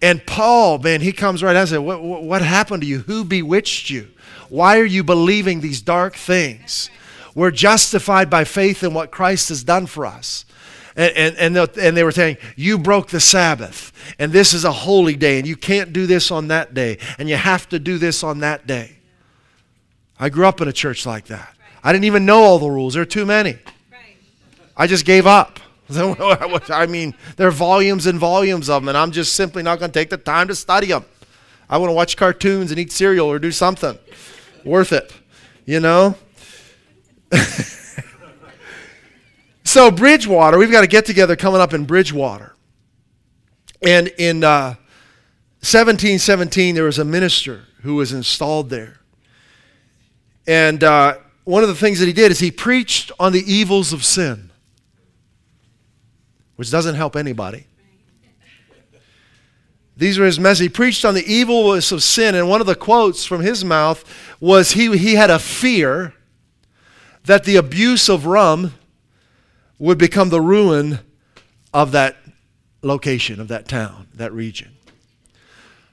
[0.00, 3.00] And Paul, man, he comes right out and says, what, what, what happened to you?
[3.00, 4.08] Who bewitched you?
[4.48, 6.88] Why are you believing these dark things?
[7.34, 10.46] We're justified by faith in what Christ has done for us.
[10.96, 14.72] And, and, and, and they were saying, You broke the Sabbath, and this is a
[14.72, 17.98] holy day, and you can't do this on that day, and you have to do
[17.98, 18.96] this on that day.
[20.18, 21.56] I grew up in a church like that.
[21.82, 23.58] I didn't even know all the rules, there are too many.
[24.76, 25.60] I just gave up.
[25.90, 29.90] I mean, there are volumes and volumes of them, and I'm just simply not going
[29.90, 31.04] to take the time to study them.
[31.68, 33.98] I want to watch cartoons and eat cereal or do something
[34.64, 35.12] worth it,
[35.66, 36.16] you know?
[39.70, 42.54] so, Bridgewater, we've got a get together coming up in Bridgewater.
[43.80, 44.74] And in uh,
[45.60, 49.00] 1717, there was a minister who was installed there.
[50.46, 53.92] And uh, one of the things that he did is he preached on the evils
[53.92, 54.50] of sin
[56.60, 57.64] which doesn't help anybody.
[59.96, 60.64] These were his message.
[60.64, 64.04] He preached on the evilness of sin, and one of the quotes from his mouth
[64.40, 66.12] was he, he had a fear
[67.24, 68.74] that the abuse of rum
[69.80, 71.00] would become the ruin
[71.74, 72.16] of that
[72.82, 74.70] location, of that town, that region.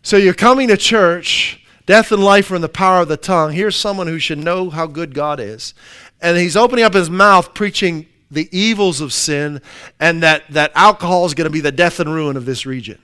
[0.03, 3.53] So you're coming to church, death and life are in the power of the tongue.
[3.53, 5.73] Here's someone who should know how good God is.
[6.21, 9.61] And he's opening up his mouth preaching the evils of sin
[9.99, 12.99] and that, that alcohol is going to be the death and ruin of this region.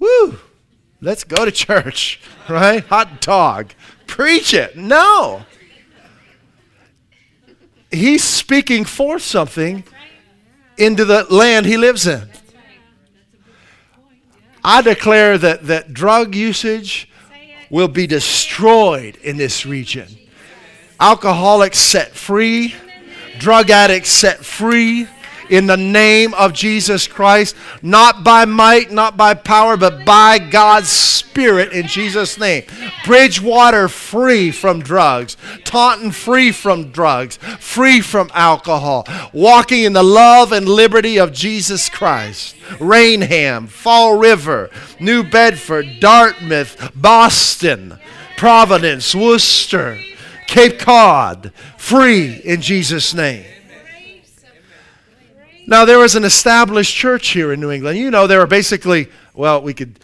[0.00, 0.38] Woo!
[1.00, 2.84] Let's go to church, right?
[2.86, 3.72] Hot dog.
[4.06, 4.76] Preach it.
[4.76, 5.44] No.
[7.94, 9.84] He's speaking forth something
[10.76, 12.28] into the land he lives in.
[14.62, 17.08] I declare that, that drug usage
[17.70, 20.08] will be destroyed in this region.
[20.98, 22.74] Alcoholics set free
[23.38, 25.08] drug addicts set free
[25.54, 30.88] in the name of Jesus Christ, not by might, not by power, but by God's
[30.88, 32.64] Spirit in Jesus' name.
[33.04, 40.52] Bridgewater free from drugs, Taunton free from drugs, free from alcohol, walking in the love
[40.52, 42.56] and liberty of Jesus Christ.
[42.80, 47.98] Raynham, Fall River, New Bedford, Dartmouth, Boston,
[48.36, 49.98] Providence, Worcester.
[50.46, 53.44] Cape Cod, free in Jesus' name.
[55.66, 57.98] Now, there was an established church here in New England.
[57.98, 59.98] You know, there were basically, well, we could,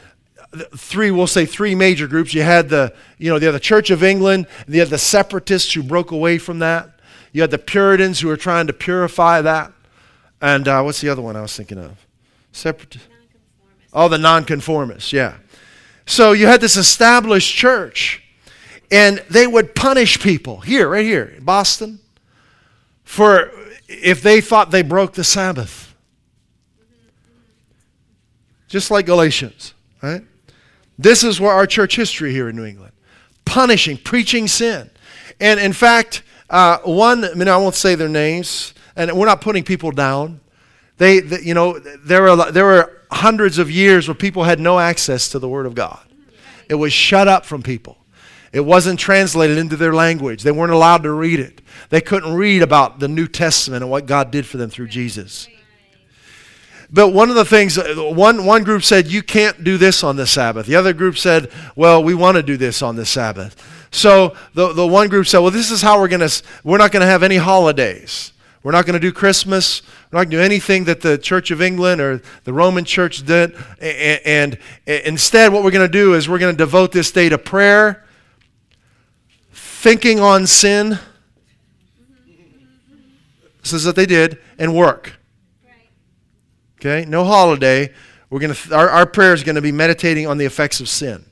[0.76, 2.32] three, we'll say three major groups.
[2.32, 4.98] You had the, you know, you had the Church of England, and you had the
[4.98, 6.90] separatists who broke away from that.
[7.32, 9.72] You had the Puritans who were trying to purify that.
[10.40, 11.96] And uh, what's the other one I was thinking of?
[12.52, 12.96] Separate.
[13.92, 15.36] Oh, the nonconformists, yeah.
[16.06, 18.22] So you had this established church
[18.90, 22.00] and they would punish people here, right here in Boston,
[23.04, 23.52] for
[23.90, 25.94] if they thought they broke the Sabbath.
[28.68, 30.22] Just like Galatians, right?
[30.96, 32.92] This is where our church history here in New England
[33.50, 34.88] punishing, preaching sin.
[35.40, 39.40] And in fact, uh, one, I mean, I won't say their names, and we're not
[39.40, 40.40] putting people down.
[40.98, 44.78] They, they you know, there were, there were hundreds of years where people had no
[44.78, 46.00] access to the Word of God.
[46.68, 47.98] It was shut up from people.
[48.52, 50.42] It wasn't translated into their language.
[50.42, 51.62] They weren't allowed to read it.
[51.88, 55.48] They couldn't read about the New Testament and what God did for them through Jesus.
[56.92, 60.26] But one of the things, one, one group said, you can't do this on the
[60.26, 60.66] Sabbath.
[60.66, 63.86] The other group said, well, we want to do this on the Sabbath.
[63.92, 66.90] So the, the one group said, well, this is how we're going to, we're not
[66.90, 68.32] going to have any holidays.
[68.64, 69.82] We're not going to do Christmas.
[70.10, 73.24] We're not going to do anything that the Church of England or the Roman Church
[73.24, 73.54] did.
[73.80, 77.12] And, and, and instead, what we're going to do is we're going to devote this
[77.12, 78.04] day to prayer
[79.80, 80.98] thinking on sin.
[83.62, 85.14] This is what they did, and work.
[86.78, 87.92] Okay, no holiday.
[88.28, 91.24] We're gonna our, our prayer is gonna be meditating on the effects of sin.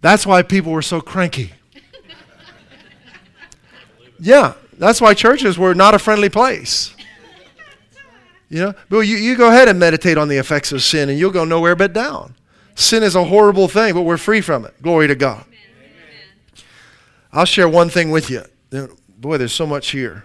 [0.00, 1.52] That's why people were so cranky.
[4.24, 6.94] Yeah, that's why churches were not a friendly place.
[8.48, 11.18] You know, but you, you go ahead and meditate on the effects of sin and
[11.18, 12.36] you'll go nowhere but down.
[12.76, 14.80] Sin is a horrible thing, but we're free from it.
[14.80, 15.44] Glory to God.
[17.32, 18.42] I'll share one thing with you.
[19.08, 20.24] Boy, there's so much here.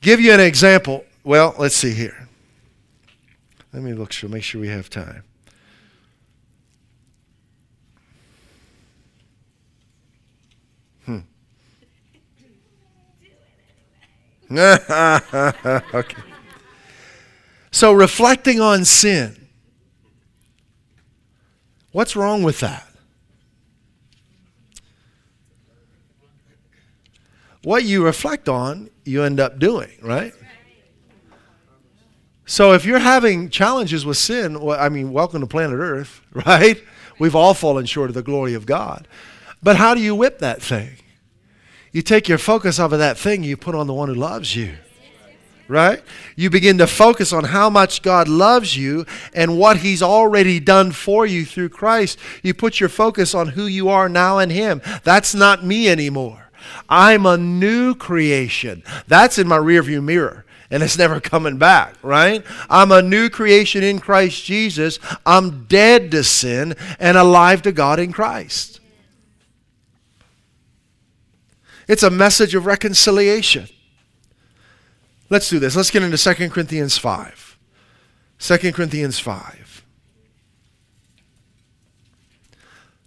[0.00, 1.04] Give you an example.
[1.24, 2.28] Well, let's see here.
[3.72, 5.24] Let me look sure, make sure we have time.
[11.04, 11.18] Hmm.
[15.94, 16.22] okay.
[17.70, 19.48] So, reflecting on sin.
[21.92, 22.87] What's wrong with that?
[27.62, 30.32] What you reflect on, you end up doing, right?
[32.46, 36.82] So if you're having challenges with sin, well, I mean, welcome to planet Earth, right?
[37.18, 39.08] We've all fallen short of the glory of God.
[39.62, 40.96] But how do you whip that thing?
[41.92, 44.54] You take your focus off of that thing, you put on the one who loves
[44.54, 44.76] you.
[45.66, 46.02] Right?
[46.36, 49.04] You begin to focus on how much God loves you
[49.34, 52.18] and what He's already done for you through Christ.
[52.42, 54.80] You put your focus on who you are now in Him.
[55.04, 56.47] That's not me anymore.
[56.88, 58.82] I'm a new creation.
[59.06, 62.44] That's in my rearview mirror and it's never coming back, right?
[62.68, 64.98] I'm a new creation in Christ Jesus.
[65.24, 68.80] I'm dead to sin and alive to God in Christ.
[71.86, 73.68] It's a message of reconciliation.
[75.30, 75.74] Let's do this.
[75.74, 77.58] Let's get into 2 Corinthians 5.
[78.38, 79.84] 2 Corinthians 5.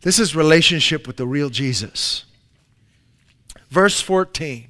[0.01, 2.25] This is relationship with the real Jesus.
[3.71, 4.67] Verse 14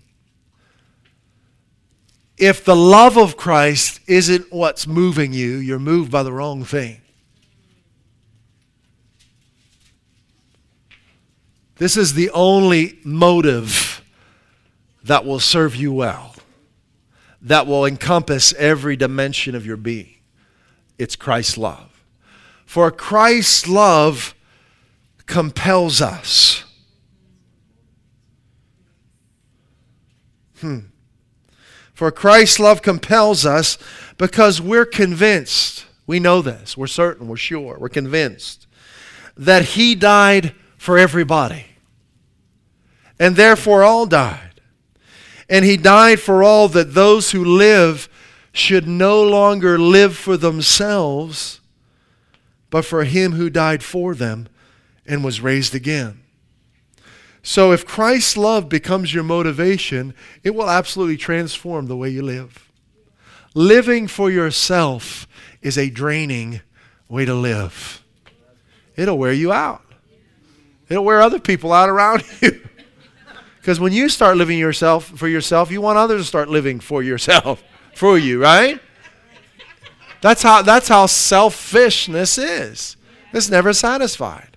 [2.42, 7.00] if the love of Christ isn't what's moving you, you're moved by the wrong thing.
[11.76, 14.04] This is the only motive
[15.04, 16.34] that will serve you well,
[17.44, 20.16] that will encompass every dimension of your being.
[20.98, 22.04] It's Christ's love.
[22.66, 24.34] For Christ's love
[25.28, 26.64] compels us.
[30.62, 30.80] Hmm.
[31.94, 33.78] For Christ's love compels us
[34.18, 38.68] because we're convinced, we know this, we're certain, we're sure, we're convinced
[39.38, 41.66] that He died for everybody.
[43.20, 44.62] And therefore all died.
[45.50, 48.10] And He died for all that those who live
[48.54, 51.62] should no longer live for themselves,
[52.70, 54.48] but for Him who died for them
[55.06, 56.21] and was raised again.
[57.44, 60.14] So if Christ's love becomes your motivation,
[60.44, 62.72] it will absolutely transform the way you live.
[63.54, 65.28] Living for yourself
[65.62, 66.62] is a draining
[67.10, 68.04] way to live.
[68.96, 69.84] It'll wear you out.
[70.88, 72.62] It'll wear other people out around you.
[73.60, 77.04] Because when you start living yourself for yourself, you want others to start living for
[77.04, 77.64] yourself,
[77.96, 78.80] for you, right?
[80.22, 82.98] That's how that's how selfishness is.
[83.34, 84.51] It's never satisfied.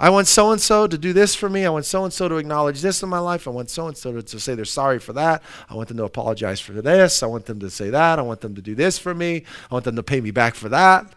[0.00, 1.66] I want so and so to do this for me.
[1.66, 3.46] I want so and so to acknowledge this in my life.
[3.46, 5.42] I want so and so to say they're sorry for that.
[5.68, 7.22] I want them to apologize for this.
[7.22, 8.18] I want them to say that.
[8.18, 9.44] I want them to do this for me.
[9.70, 11.12] I want them to pay me back for that.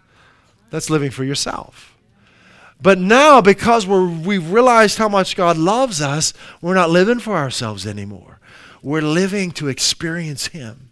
[0.69, 1.95] That's living for yourself.
[2.81, 7.37] But now, because we're, we've realized how much God loves us, we're not living for
[7.37, 8.41] ourselves anymore.
[8.81, 10.89] We're living to experience Him.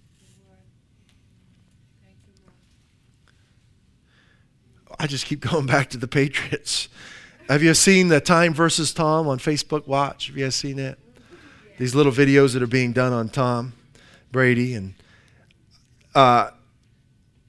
[4.97, 6.87] I just keep going back to the Patriots.
[7.51, 10.27] Have you seen the Time versus Tom on Facebook Watch?
[10.27, 10.97] Have you seen that?
[11.77, 13.73] These little videos that are being done on Tom
[14.31, 14.73] Brady.
[14.73, 14.93] And
[16.15, 16.51] uh,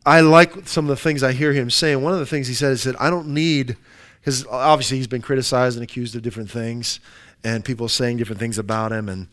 [0.05, 2.03] I like some of the things I hear him saying.
[2.03, 3.77] One of the things he said is that I don't need,
[4.19, 6.99] because obviously he's been criticized and accused of different things,
[7.45, 9.09] and people saying different things about him.
[9.09, 9.33] And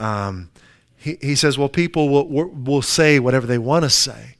[0.00, 0.50] um,
[0.96, 4.34] he, he says, well, people will, will say whatever they want to say.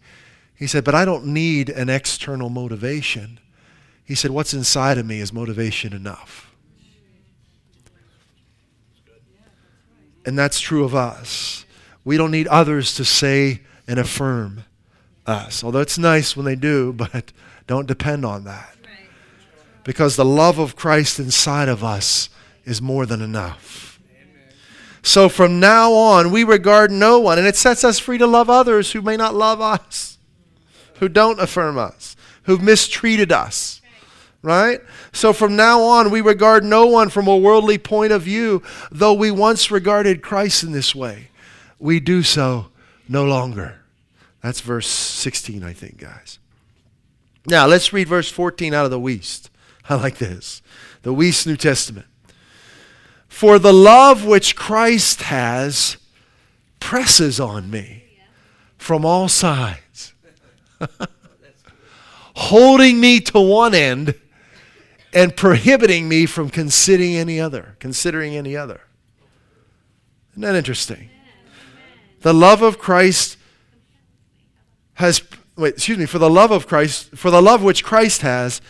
[0.57, 3.39] He said, but I don't need an external motivation.
[4.09, 6.51] He said, What's inside of me is motivation enough.
[10.25, 11.67] And that's true of us.
[12.07, 14.65] We don't need others to say and affirm
[15.27, 15.63] us.
[15.63, 17.33] Although it's nice when they do, but
[17.67, 18.77] don't depend on that.
[19.85, 22.31] Because the love of Christ inside of us
[22.65, 24.01] is more than enough.
[25.03, 28.49] So from now on, we regard no one, and it sets us free to love
[28.49, 30.17] others who may not love us,
[30.95, 33.78] who don't affirm us, who've mistreated us
[34.43, 34.81] right?
[35.13, 39.13] So from now on, we regard no one from a worldly point of view, though
[39.13, 41.29] we once regarded Christ in this way.
[41.79, 42.69] We do so
[43.09, 43.81] no longer.
[44.43, 46.39] That's verse 16, I think, guys.
[47.47, 49.49] Now, let's read verse 14 out of the Wuest.
[49.89, 50.63] I like this.
[51.03, 52.07] The Wuest New Testament.
[53.29, 55.97] For the love which Christ has
[56.81, 58.05] presses on me
[58.77, 60.15] from all sides,
[62.35, 64.15] holding me to one end
[65.13, 68.83] and prohibiting me from considering any other, considering any other.
[70.33, 71.11] Isn't that interesting?
[72.21, 73.37] The love of Christ
[74.95, 75.23] has
[75.59, 78.61] wait, excuse me, for the love of Christ, for the love which Christ has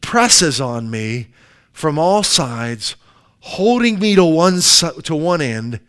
[0.00, 1.28] presses on me
[1.72, 2.96] from all sides,
[3.40, 5.80] holding me to one to one end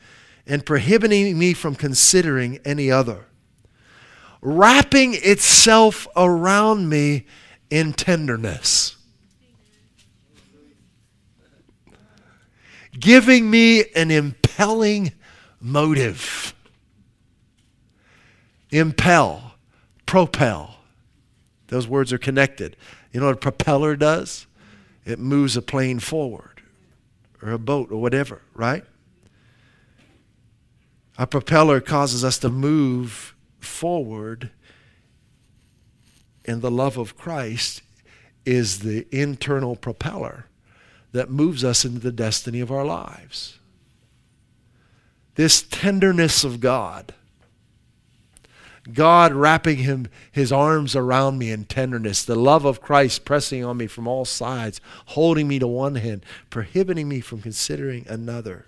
[0.45, 3.25] and prohibiting me from considering any other.
[4.41, 7.25] Wrapping itself around me
[7.69, 8.95] in tenderness.
[12.99, 15.13] Giving me an impelling
[15.61, 16.53] motive.
[18.71, 19.53] Impel,
[20.05, 20.75] propel.
[21.67, 22.75] Those words are connected.
[23.11, 24.47] You know what a propeller does?
[25.05, 26.61] It moves a plane forward
[27.41, 28.83] or a boat or whatever, right?
[31.17, 34.51] A propeller causes us to move forward,
[36.45, 37.81] and the love of Christ
[38.45, 40.48] is the internal propeller
[41.11, 43.59] that moves us into the destiny of our lives.
[45.35, 47.13] This tenderness of God,
[48.93, 53.77] God wrapping him, his arms around me in tenderness, the love of Christ pressing on
[53.77, 58.65] me from all sides, holding me to one hand, prohibiting me from considering another,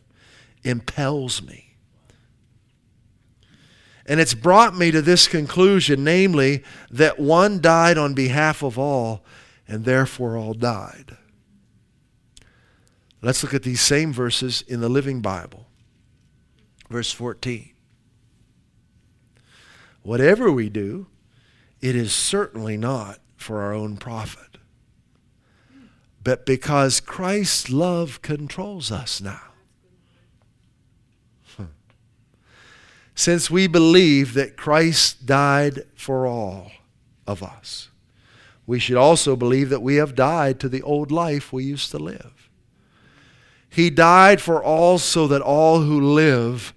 [0.64, 1.76] impels me.
[4.06, 9.24] And it's brought me to this conclusion, namely, that one died on behalf of all,
[9.68, 11.18] and therefore all died.
[13.22, 15.68] Let's look at these same verses in the Living Bible.
[16.90, 17.72] Verse 14.
[20.02, 21.08] Whatever we do,
[21.80, 24.58] it is certainly not for our own profit,
[26.24, 29.42] but because Christ's love controls us now.
[31.58, 31.66] Hmm.
[33.14, 36.72] Since we believe that Christ died for all
[37.28, 37.90] of us,
[38.66, 42.00] we should also believe that we have died to the old life we used to
[42.00, 42.41] live.
[43.72, 46.76] He died for all so that all who live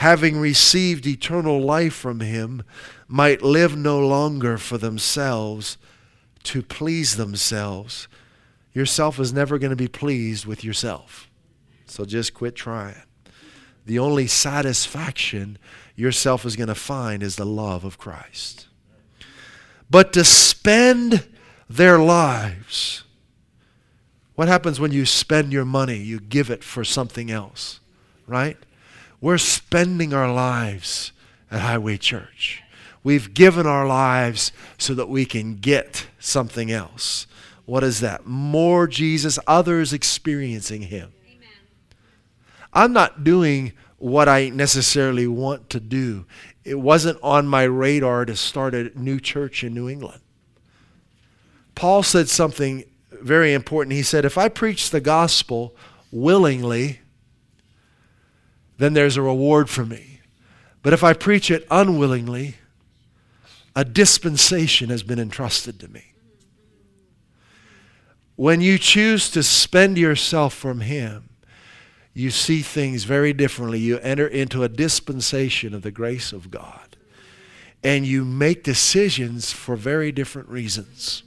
[0.00, 2.62] having received eternal life from him,
[3.06, 5.76] might live no longer for themselves
[6.42, 8.08] to please themselves.
[8.72, 11.28] Yourself is never going to be pleased with yourself.
[11.84, 13.02] So just quit trying.
[13.84, 15.58] The only satisfaction
[15.96, 18.68] yourself is going to find is the love of Christ.
[19.90, 21.28] But to spend
[21.68, 23.04] their lives,
[24.40, 25.98] what happens when you spend your money?
[25.98, 27.78] You give it for something else,
[28.26, 28.56] right?
[29.20, 31.12] We're spending our lives
[31.50, 32.62] at Highway Church.
[33.04, 37.26] We've given our lives so that we can get something else.
[37.66, 38.24] What is that?
[38.24, 41.12] More Jesus, others experiencing Him.
[41.26, 41.48] Amen.
[42.72, 46.24] I'm not doing what I necessarily want to do.
[46.64, 50.22] It wasn't on my radar to start a new church in New England.
[51.74, 52.84] Paul said something
[53.22, 53.94] very important.
[53.94, 55.74] He said, If I preach the gospel
[56.10, 57.00] willingly,
[58.78, 60.20] then there's a reward for me.
[60.82, 62.56] But if I preach it unwillingly,
[63.76, 66.14] a dispensation has been entrusted to me.
[68.36, 71.28] When you choose to spend yourself from Him,
[72.14, 73.78] you see things very differently.
[73.78, 76.96] You enter into a dispensation of the grace of God.
[77.82, 81.22] And you make decisions for very different reasons.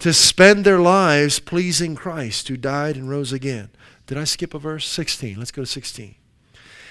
[0.00, 3.70] To spend their lives pleasing Christ who died and rose again.
[4.06, 4.86] Did I skip a verse?
[4.86, 5.36] 16.
[5.38, 6.14] Let's go to 16.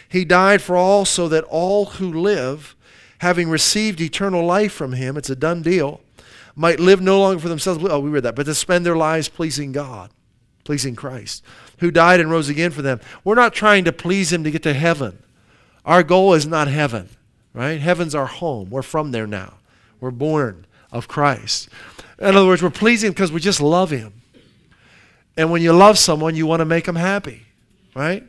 [0.10, 2.76] He died for all so that all who live,
[3.20, 6.02] having received eternal life from him, it's a done deal,
[6.56, 7.84] might live no longer for themselves.
[7.84, 10.12] Oh, we read that, but to spend their lives pleasing God,
[10.64, 11.44] pleasing Christ,
[11.80, 13.00] who died and rose again for them.
[13.24, 15.24] We're not trying to please him to get to heaven.
[15.86, 17.10] Our goal is not heaven,
[17.54, 17.80] right?
[17.80, 18.70] Heaven's our home.
[18.70, 19.56] We're from there now.
[20.00, 21.70] We're born of Christ.
[22.20, 24.14] In other words, we're pleasing because we just love him.
[25.36, 27.44] And when you love someone, you want to make them happy,
[27.96, 28.24] right?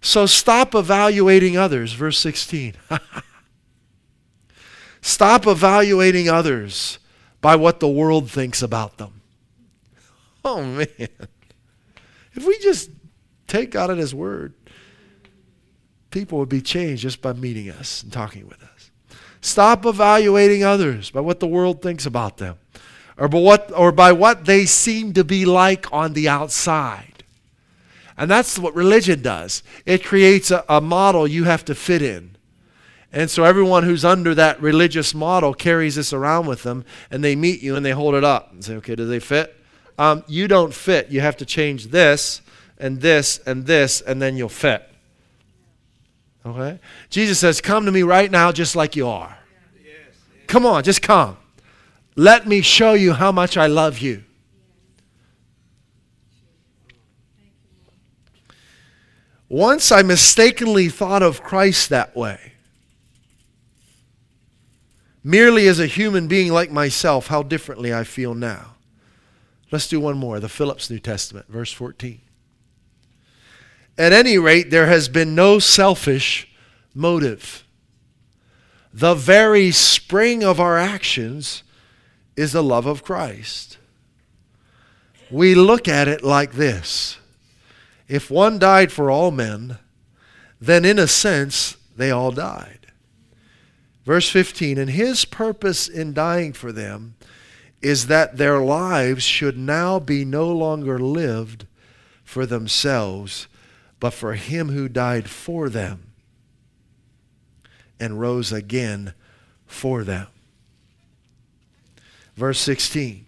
[0.00, 1.92] So stop evaluating others.
[1.92, 2.74] Verse 16.
[5.00, 6.98] stop evaluating others
[7.40, 9.20] by what the world thinks about them.
[10.44, 10.86] Oh, man.
[12.34, 12.90] If we just
[13.46, 14.54] take God at His word,
[16.10, 18.69] people would be changed just by meeting us and talking with us.
[19.40, 22.58] Stop evaluating others by what the world thinks about them
[23.16, 27.24] or by what, or by what they seem to be like on the outside.
[28.16, 32.36] And that's what religion does it creates a, a model you have to fit in.
[33.12, 37.34] And so everyone who's under that religious model carries this around with them, and they
[37.34, 39.56] meet you and they hold it up and say, okay, do they fit?
[40.00, 41.10] um, you don't fit.
[41.10, 42.40] You have to change this
[42.78, 44.89] and this and this, and then you'll fit.
[46.44, 46.78] Okay?
[47.10, 49.36] Jesus says, Come to me right now just like you are.
[50.46, 51.36] Come on, just come.
[52.16, 54.24] Let me show you how much I love you.
[59.48, 62.52] Once I mistakenly thought of Christ that way,
[65.24, 68.76] merely as a human being like myself, how differently I feel now.
[69.72, 72.20] Let's do one more the Phillips New Testament, verse 14.
[74.00, 76.48] At any rate, there has been no selfish
[76.94, 77.64] motive.
[78.94, 81.62] The very spring of our actions
[82.34, 83.76] is the love of Christ.
[85.30, 87.18] We look at it like this
[88.08, 89.76] if one died for all men,
[90.58, 92.86] then in a sense they all died.
[94.06, 97.16] Verse 15, and his purpose in dying for them
[97.82, 101.66] is that their lives should now be no longer lived
[102.24, 103.46] for themselves,
[104.00, 106.12] but for him who died for them
[108.00, 109.12] and rose again
[109.66, 110.26] for them.
[112.34, 113.26] Verse 16.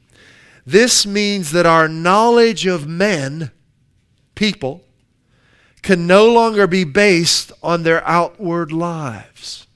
[0.64, 3.50] This means that our knowledge of men
[4.34, 4.82] people
[5.82, 9.66] can no longer be based on their outward lives.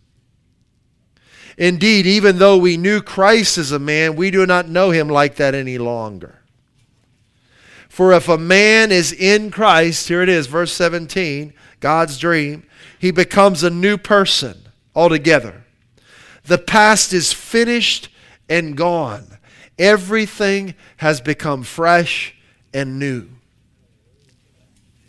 [1.59, 5.37] Indeed, even though we knew Christ as a man, we do not know him like
[5.37, 6.41] that any longer.
[7.97, 12.67] For if a man is in Christ, here it is, verse 17, God's dream,
[12.99, 15.65] he becomes a new person altogether.
[16.45, 18.11] The past is finished
[18.51, 19.39] and gone.
[19.79, 22.35] Everything has become fresh
[22.75, 23.29] and new.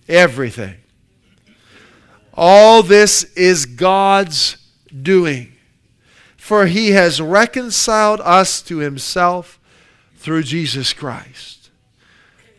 [0.08, 0.76] Everything.
[2.36, 4.56] All this is God's
[4.90, 5.52] doing.
[6.38, 9.60] For he has reconciled us to himself
[10.16, 11.57] through Jesus Christ.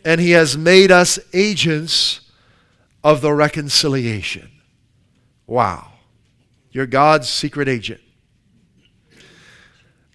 [0.09, 2.21] And he has made us agents
[3.03, 4.49] of the reconciliation.
[5.45, 5.91] Wow.
[6.71, 8.01] You're God's secret agent.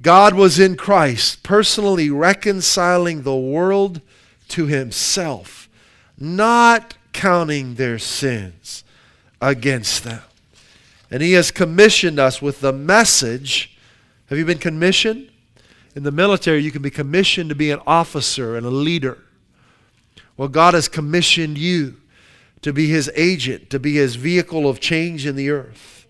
[0.02, 4.00] God was in Christ, personally reconciling the world
[4.48, 5.68] to himself,
[6.18, 8.82] not counting their sins
[9.40, 10.22] against them.
[11.08, 13.78] And He has commissioned us with the message.
[14.26, 15.30] Have you been commissioned?
[15.94, 19.23] In the military, you can be commissioned to be an officer and a leader.
[20.36, 21.96] Well, God has commissioned you
[22.62, 26.06] to be His agent, to be His vehicle of change in the earth.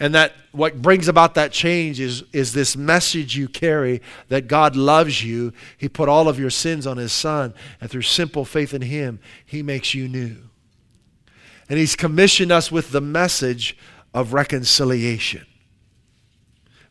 [0.00, 4.76] And that what brings about that change is, is this message you carry that God
[4.76, 5.52] loves you.
[5.76, 9.18] He put all of your sins on His Son, and through simple faith in Him,
[9.44, 10.36] He makes you new.
[11.68, 13.76] And He's commissioned us with the message
[14.14, 15.46] of reconciliation.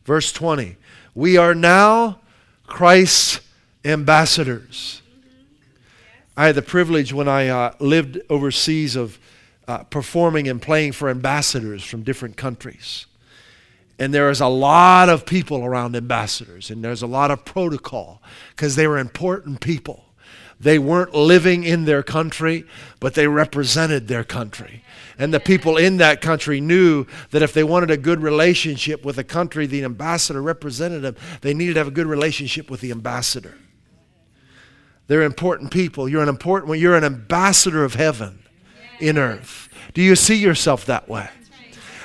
[0.04, 0.76] Verse 20
[1.14, 2.20] We are now
[2.66, 3.40] Christ's
[3.84, 5.02] ambassadors.
[6.38, 9.18] I had the privilege when I uh, lived overseas of
[9.66, 13.06] uh, performing and playing for ambassadors from different countries.
[13.98, 18.22] And there is a lot of people around ambassadors, and there's a lot of protocol
[18.50, 20.04] because they were important people.
[20.60, 22.64] They weren't living in their country,
[23.00, 24.84] but they represented their country.
[25.18, 29.16] And the people in that country knew that if they wanted a good relationship with
[29.16, 32.92] the country the ambassador represented them, they needed to have a good relationship with the
[32.92, 33.56] ambassador.
[35.08, 36.08] They're important people.
[36.08, 38.44] You're an important you're an ambassador of heaven
[39.00, 39.68] in earth.
[39.94, 41.28] Do you see yourself that way?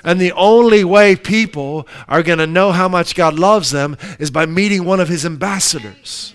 [0.03, 4.31] And the only way people are going to know how much God loves them is
[4.31, 6.33] by meeting one of his ambassadors.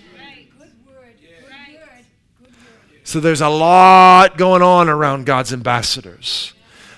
[3.03, 6.53] So there's a lot going on around God's ambassadors.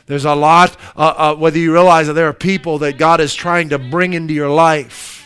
[0.07, 3.33] There's a lot, uh, uh, whether you realize that there are people that God is
[3.33, 5.25] trying to bring into your life,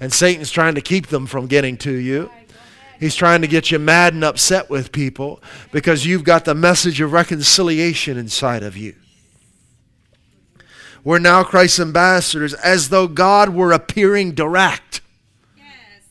[0.00, 2.30] and Satan's trying to keep them from getting to you.
[3.00, 7.00] He's trying to get you mad and upset with people because you've got the message
[7.00, 8.94] of reconciliation inside of you.
[11.04, 15.00] We're now Christ's ambassadors as though God were appearing direct.
[15.56, 15.66] Yes,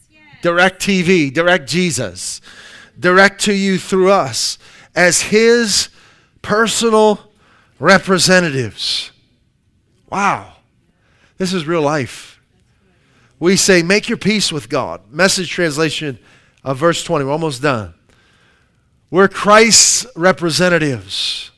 [0.09, 0.21] yes.
[0.41, 2.41] Direct TV, direct Jesus,
[2.99, 4.57] direct to you through us
[4.93, 5.87] as His
[6.41, 7.31] personal
[7.79, 9.11] representatives.
[10.09, 10.55] Wow.
[11.37, 12.41] This is real life.
[13.39, 15.11] We say, make your peace with God.
[15.11, 16.19] Message translation
[16.63, 17.25] of verse 20.
[17.25, 17.93] We're almost done.
[19.09, 21.51] We're Christ's representatives.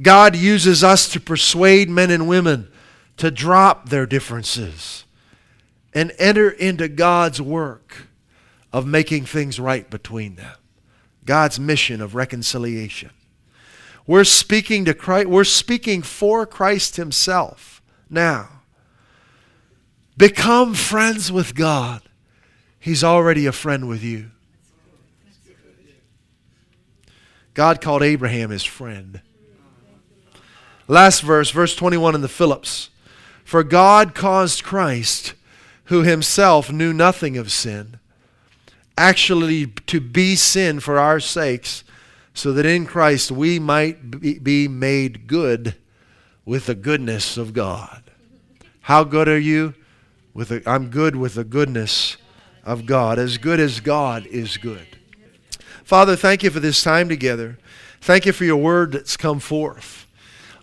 [0.00, 2.68] God uses us to persuade men and women
[3.16, 5.04] to drop their differences
[5.94, 8.08] and enter into God's work
[8.72, 10.56] of making things right between them.
[11.24, 13.10] God's mission of reconciliation.
[14.06, 17.80] We're speaking to Christ, we're speaking for Christ himself.
[18.10, 18.48] Now,
[20.18, 22.02] become friends with God
[22.84, 24.30] He's already a friend with you.
[27.54, 29.22] God called Abraham his friend.
[30.86, 32.90] Last verse, verse 21 in the Phillips.
[33.42, 35.32] For God caused Christ,
[35.84, 38.00] who himself knew nothing of sin,
[38.98, 41.84] actually to be sin for our sakes,
[42.34, 45.74] so that in Christ we might be made good
[46.44, 48.02] with the goodness of God.
[48.82, 49.72] How good are you?
[50.34, 52.18] With the, I'm good with the goodness
[52.64, 53.18] of God.
[53.18, 54.86] As good as God is good.
[55.84, 57.58] Father, thank you for this time together.
[58.00, 60.06] Thank you for your word that's come forth.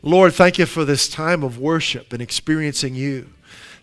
[0.04, 3.30] Lord, thank you for this time of worship and experiencing you.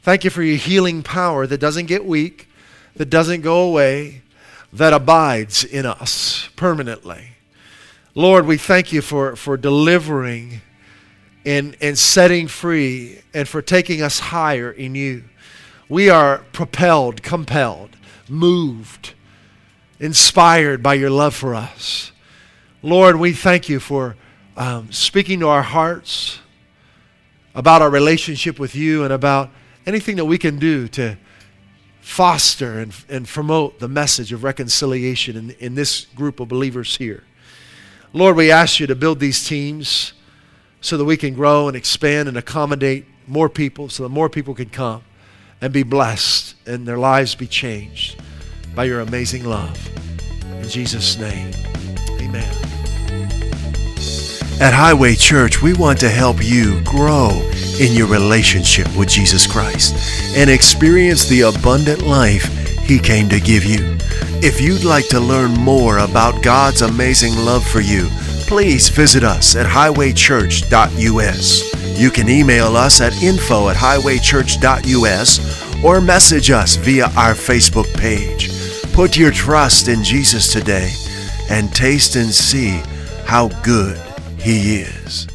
[0.03, 2.49] Thank you for your healing power that doesn't get weak,
[2.97, 4.23] that doesn't go away,
[4.73, 7.31] that abides in us permanently.
[8.15, 10.61] Lord, we thank you for, for delivering
[11.45, 15.25] and, and setting free and for taking us higher in you.
[15.89, 17.97] We are propelled, compelled,
[18.31, 19.15] moved,
[20.01, 22.13] inspired by your love for us.
[22.83, 24.17] Lord, we thank you for
[24.57, 26.39] um, speaking to our hearts
[27.55, 29.51] about our relationship with you and about
[29.87, 31.17] anything that we can do to
[32.01, 37.25] foster and, and promote the message of reconciliation in, in this group of believers here.
[38.13, 40.15] Lord, we ask you to build these teams
[40.81, 44.55] so that we can grow and expand and accommodate more people so that more people
[44.55, 45.03] can come
[45.61, 48.21] and be blessed and their lives be changed
[48.75, 49.77] by your amazing love.
[50.61, 51.53] In Jesus' name,
[52.21, 52.55] amen.
[54.61, 57.31] At Highway Church, we want to help you grow
[57.81, 59.95] in your relationship with Jesus Christ
[60.37, 62.47] and experience the abundant life
[62.81, 63.97] He came to give you.
[64.41, 68.09] If you'd like to learn more about God's amazing love for you,
[68.49, 72.01] please visit us at highwaychurch.us.
[72.01, 78.51] You can email us at info at highwaychurch.us or message us via our Facebook page.
[78.95, 80.91] Put your trust in Jesus today
[81.51, 82.81] and taste and see
[83.27, 84.01] how good
[84.41, 85.29] He is.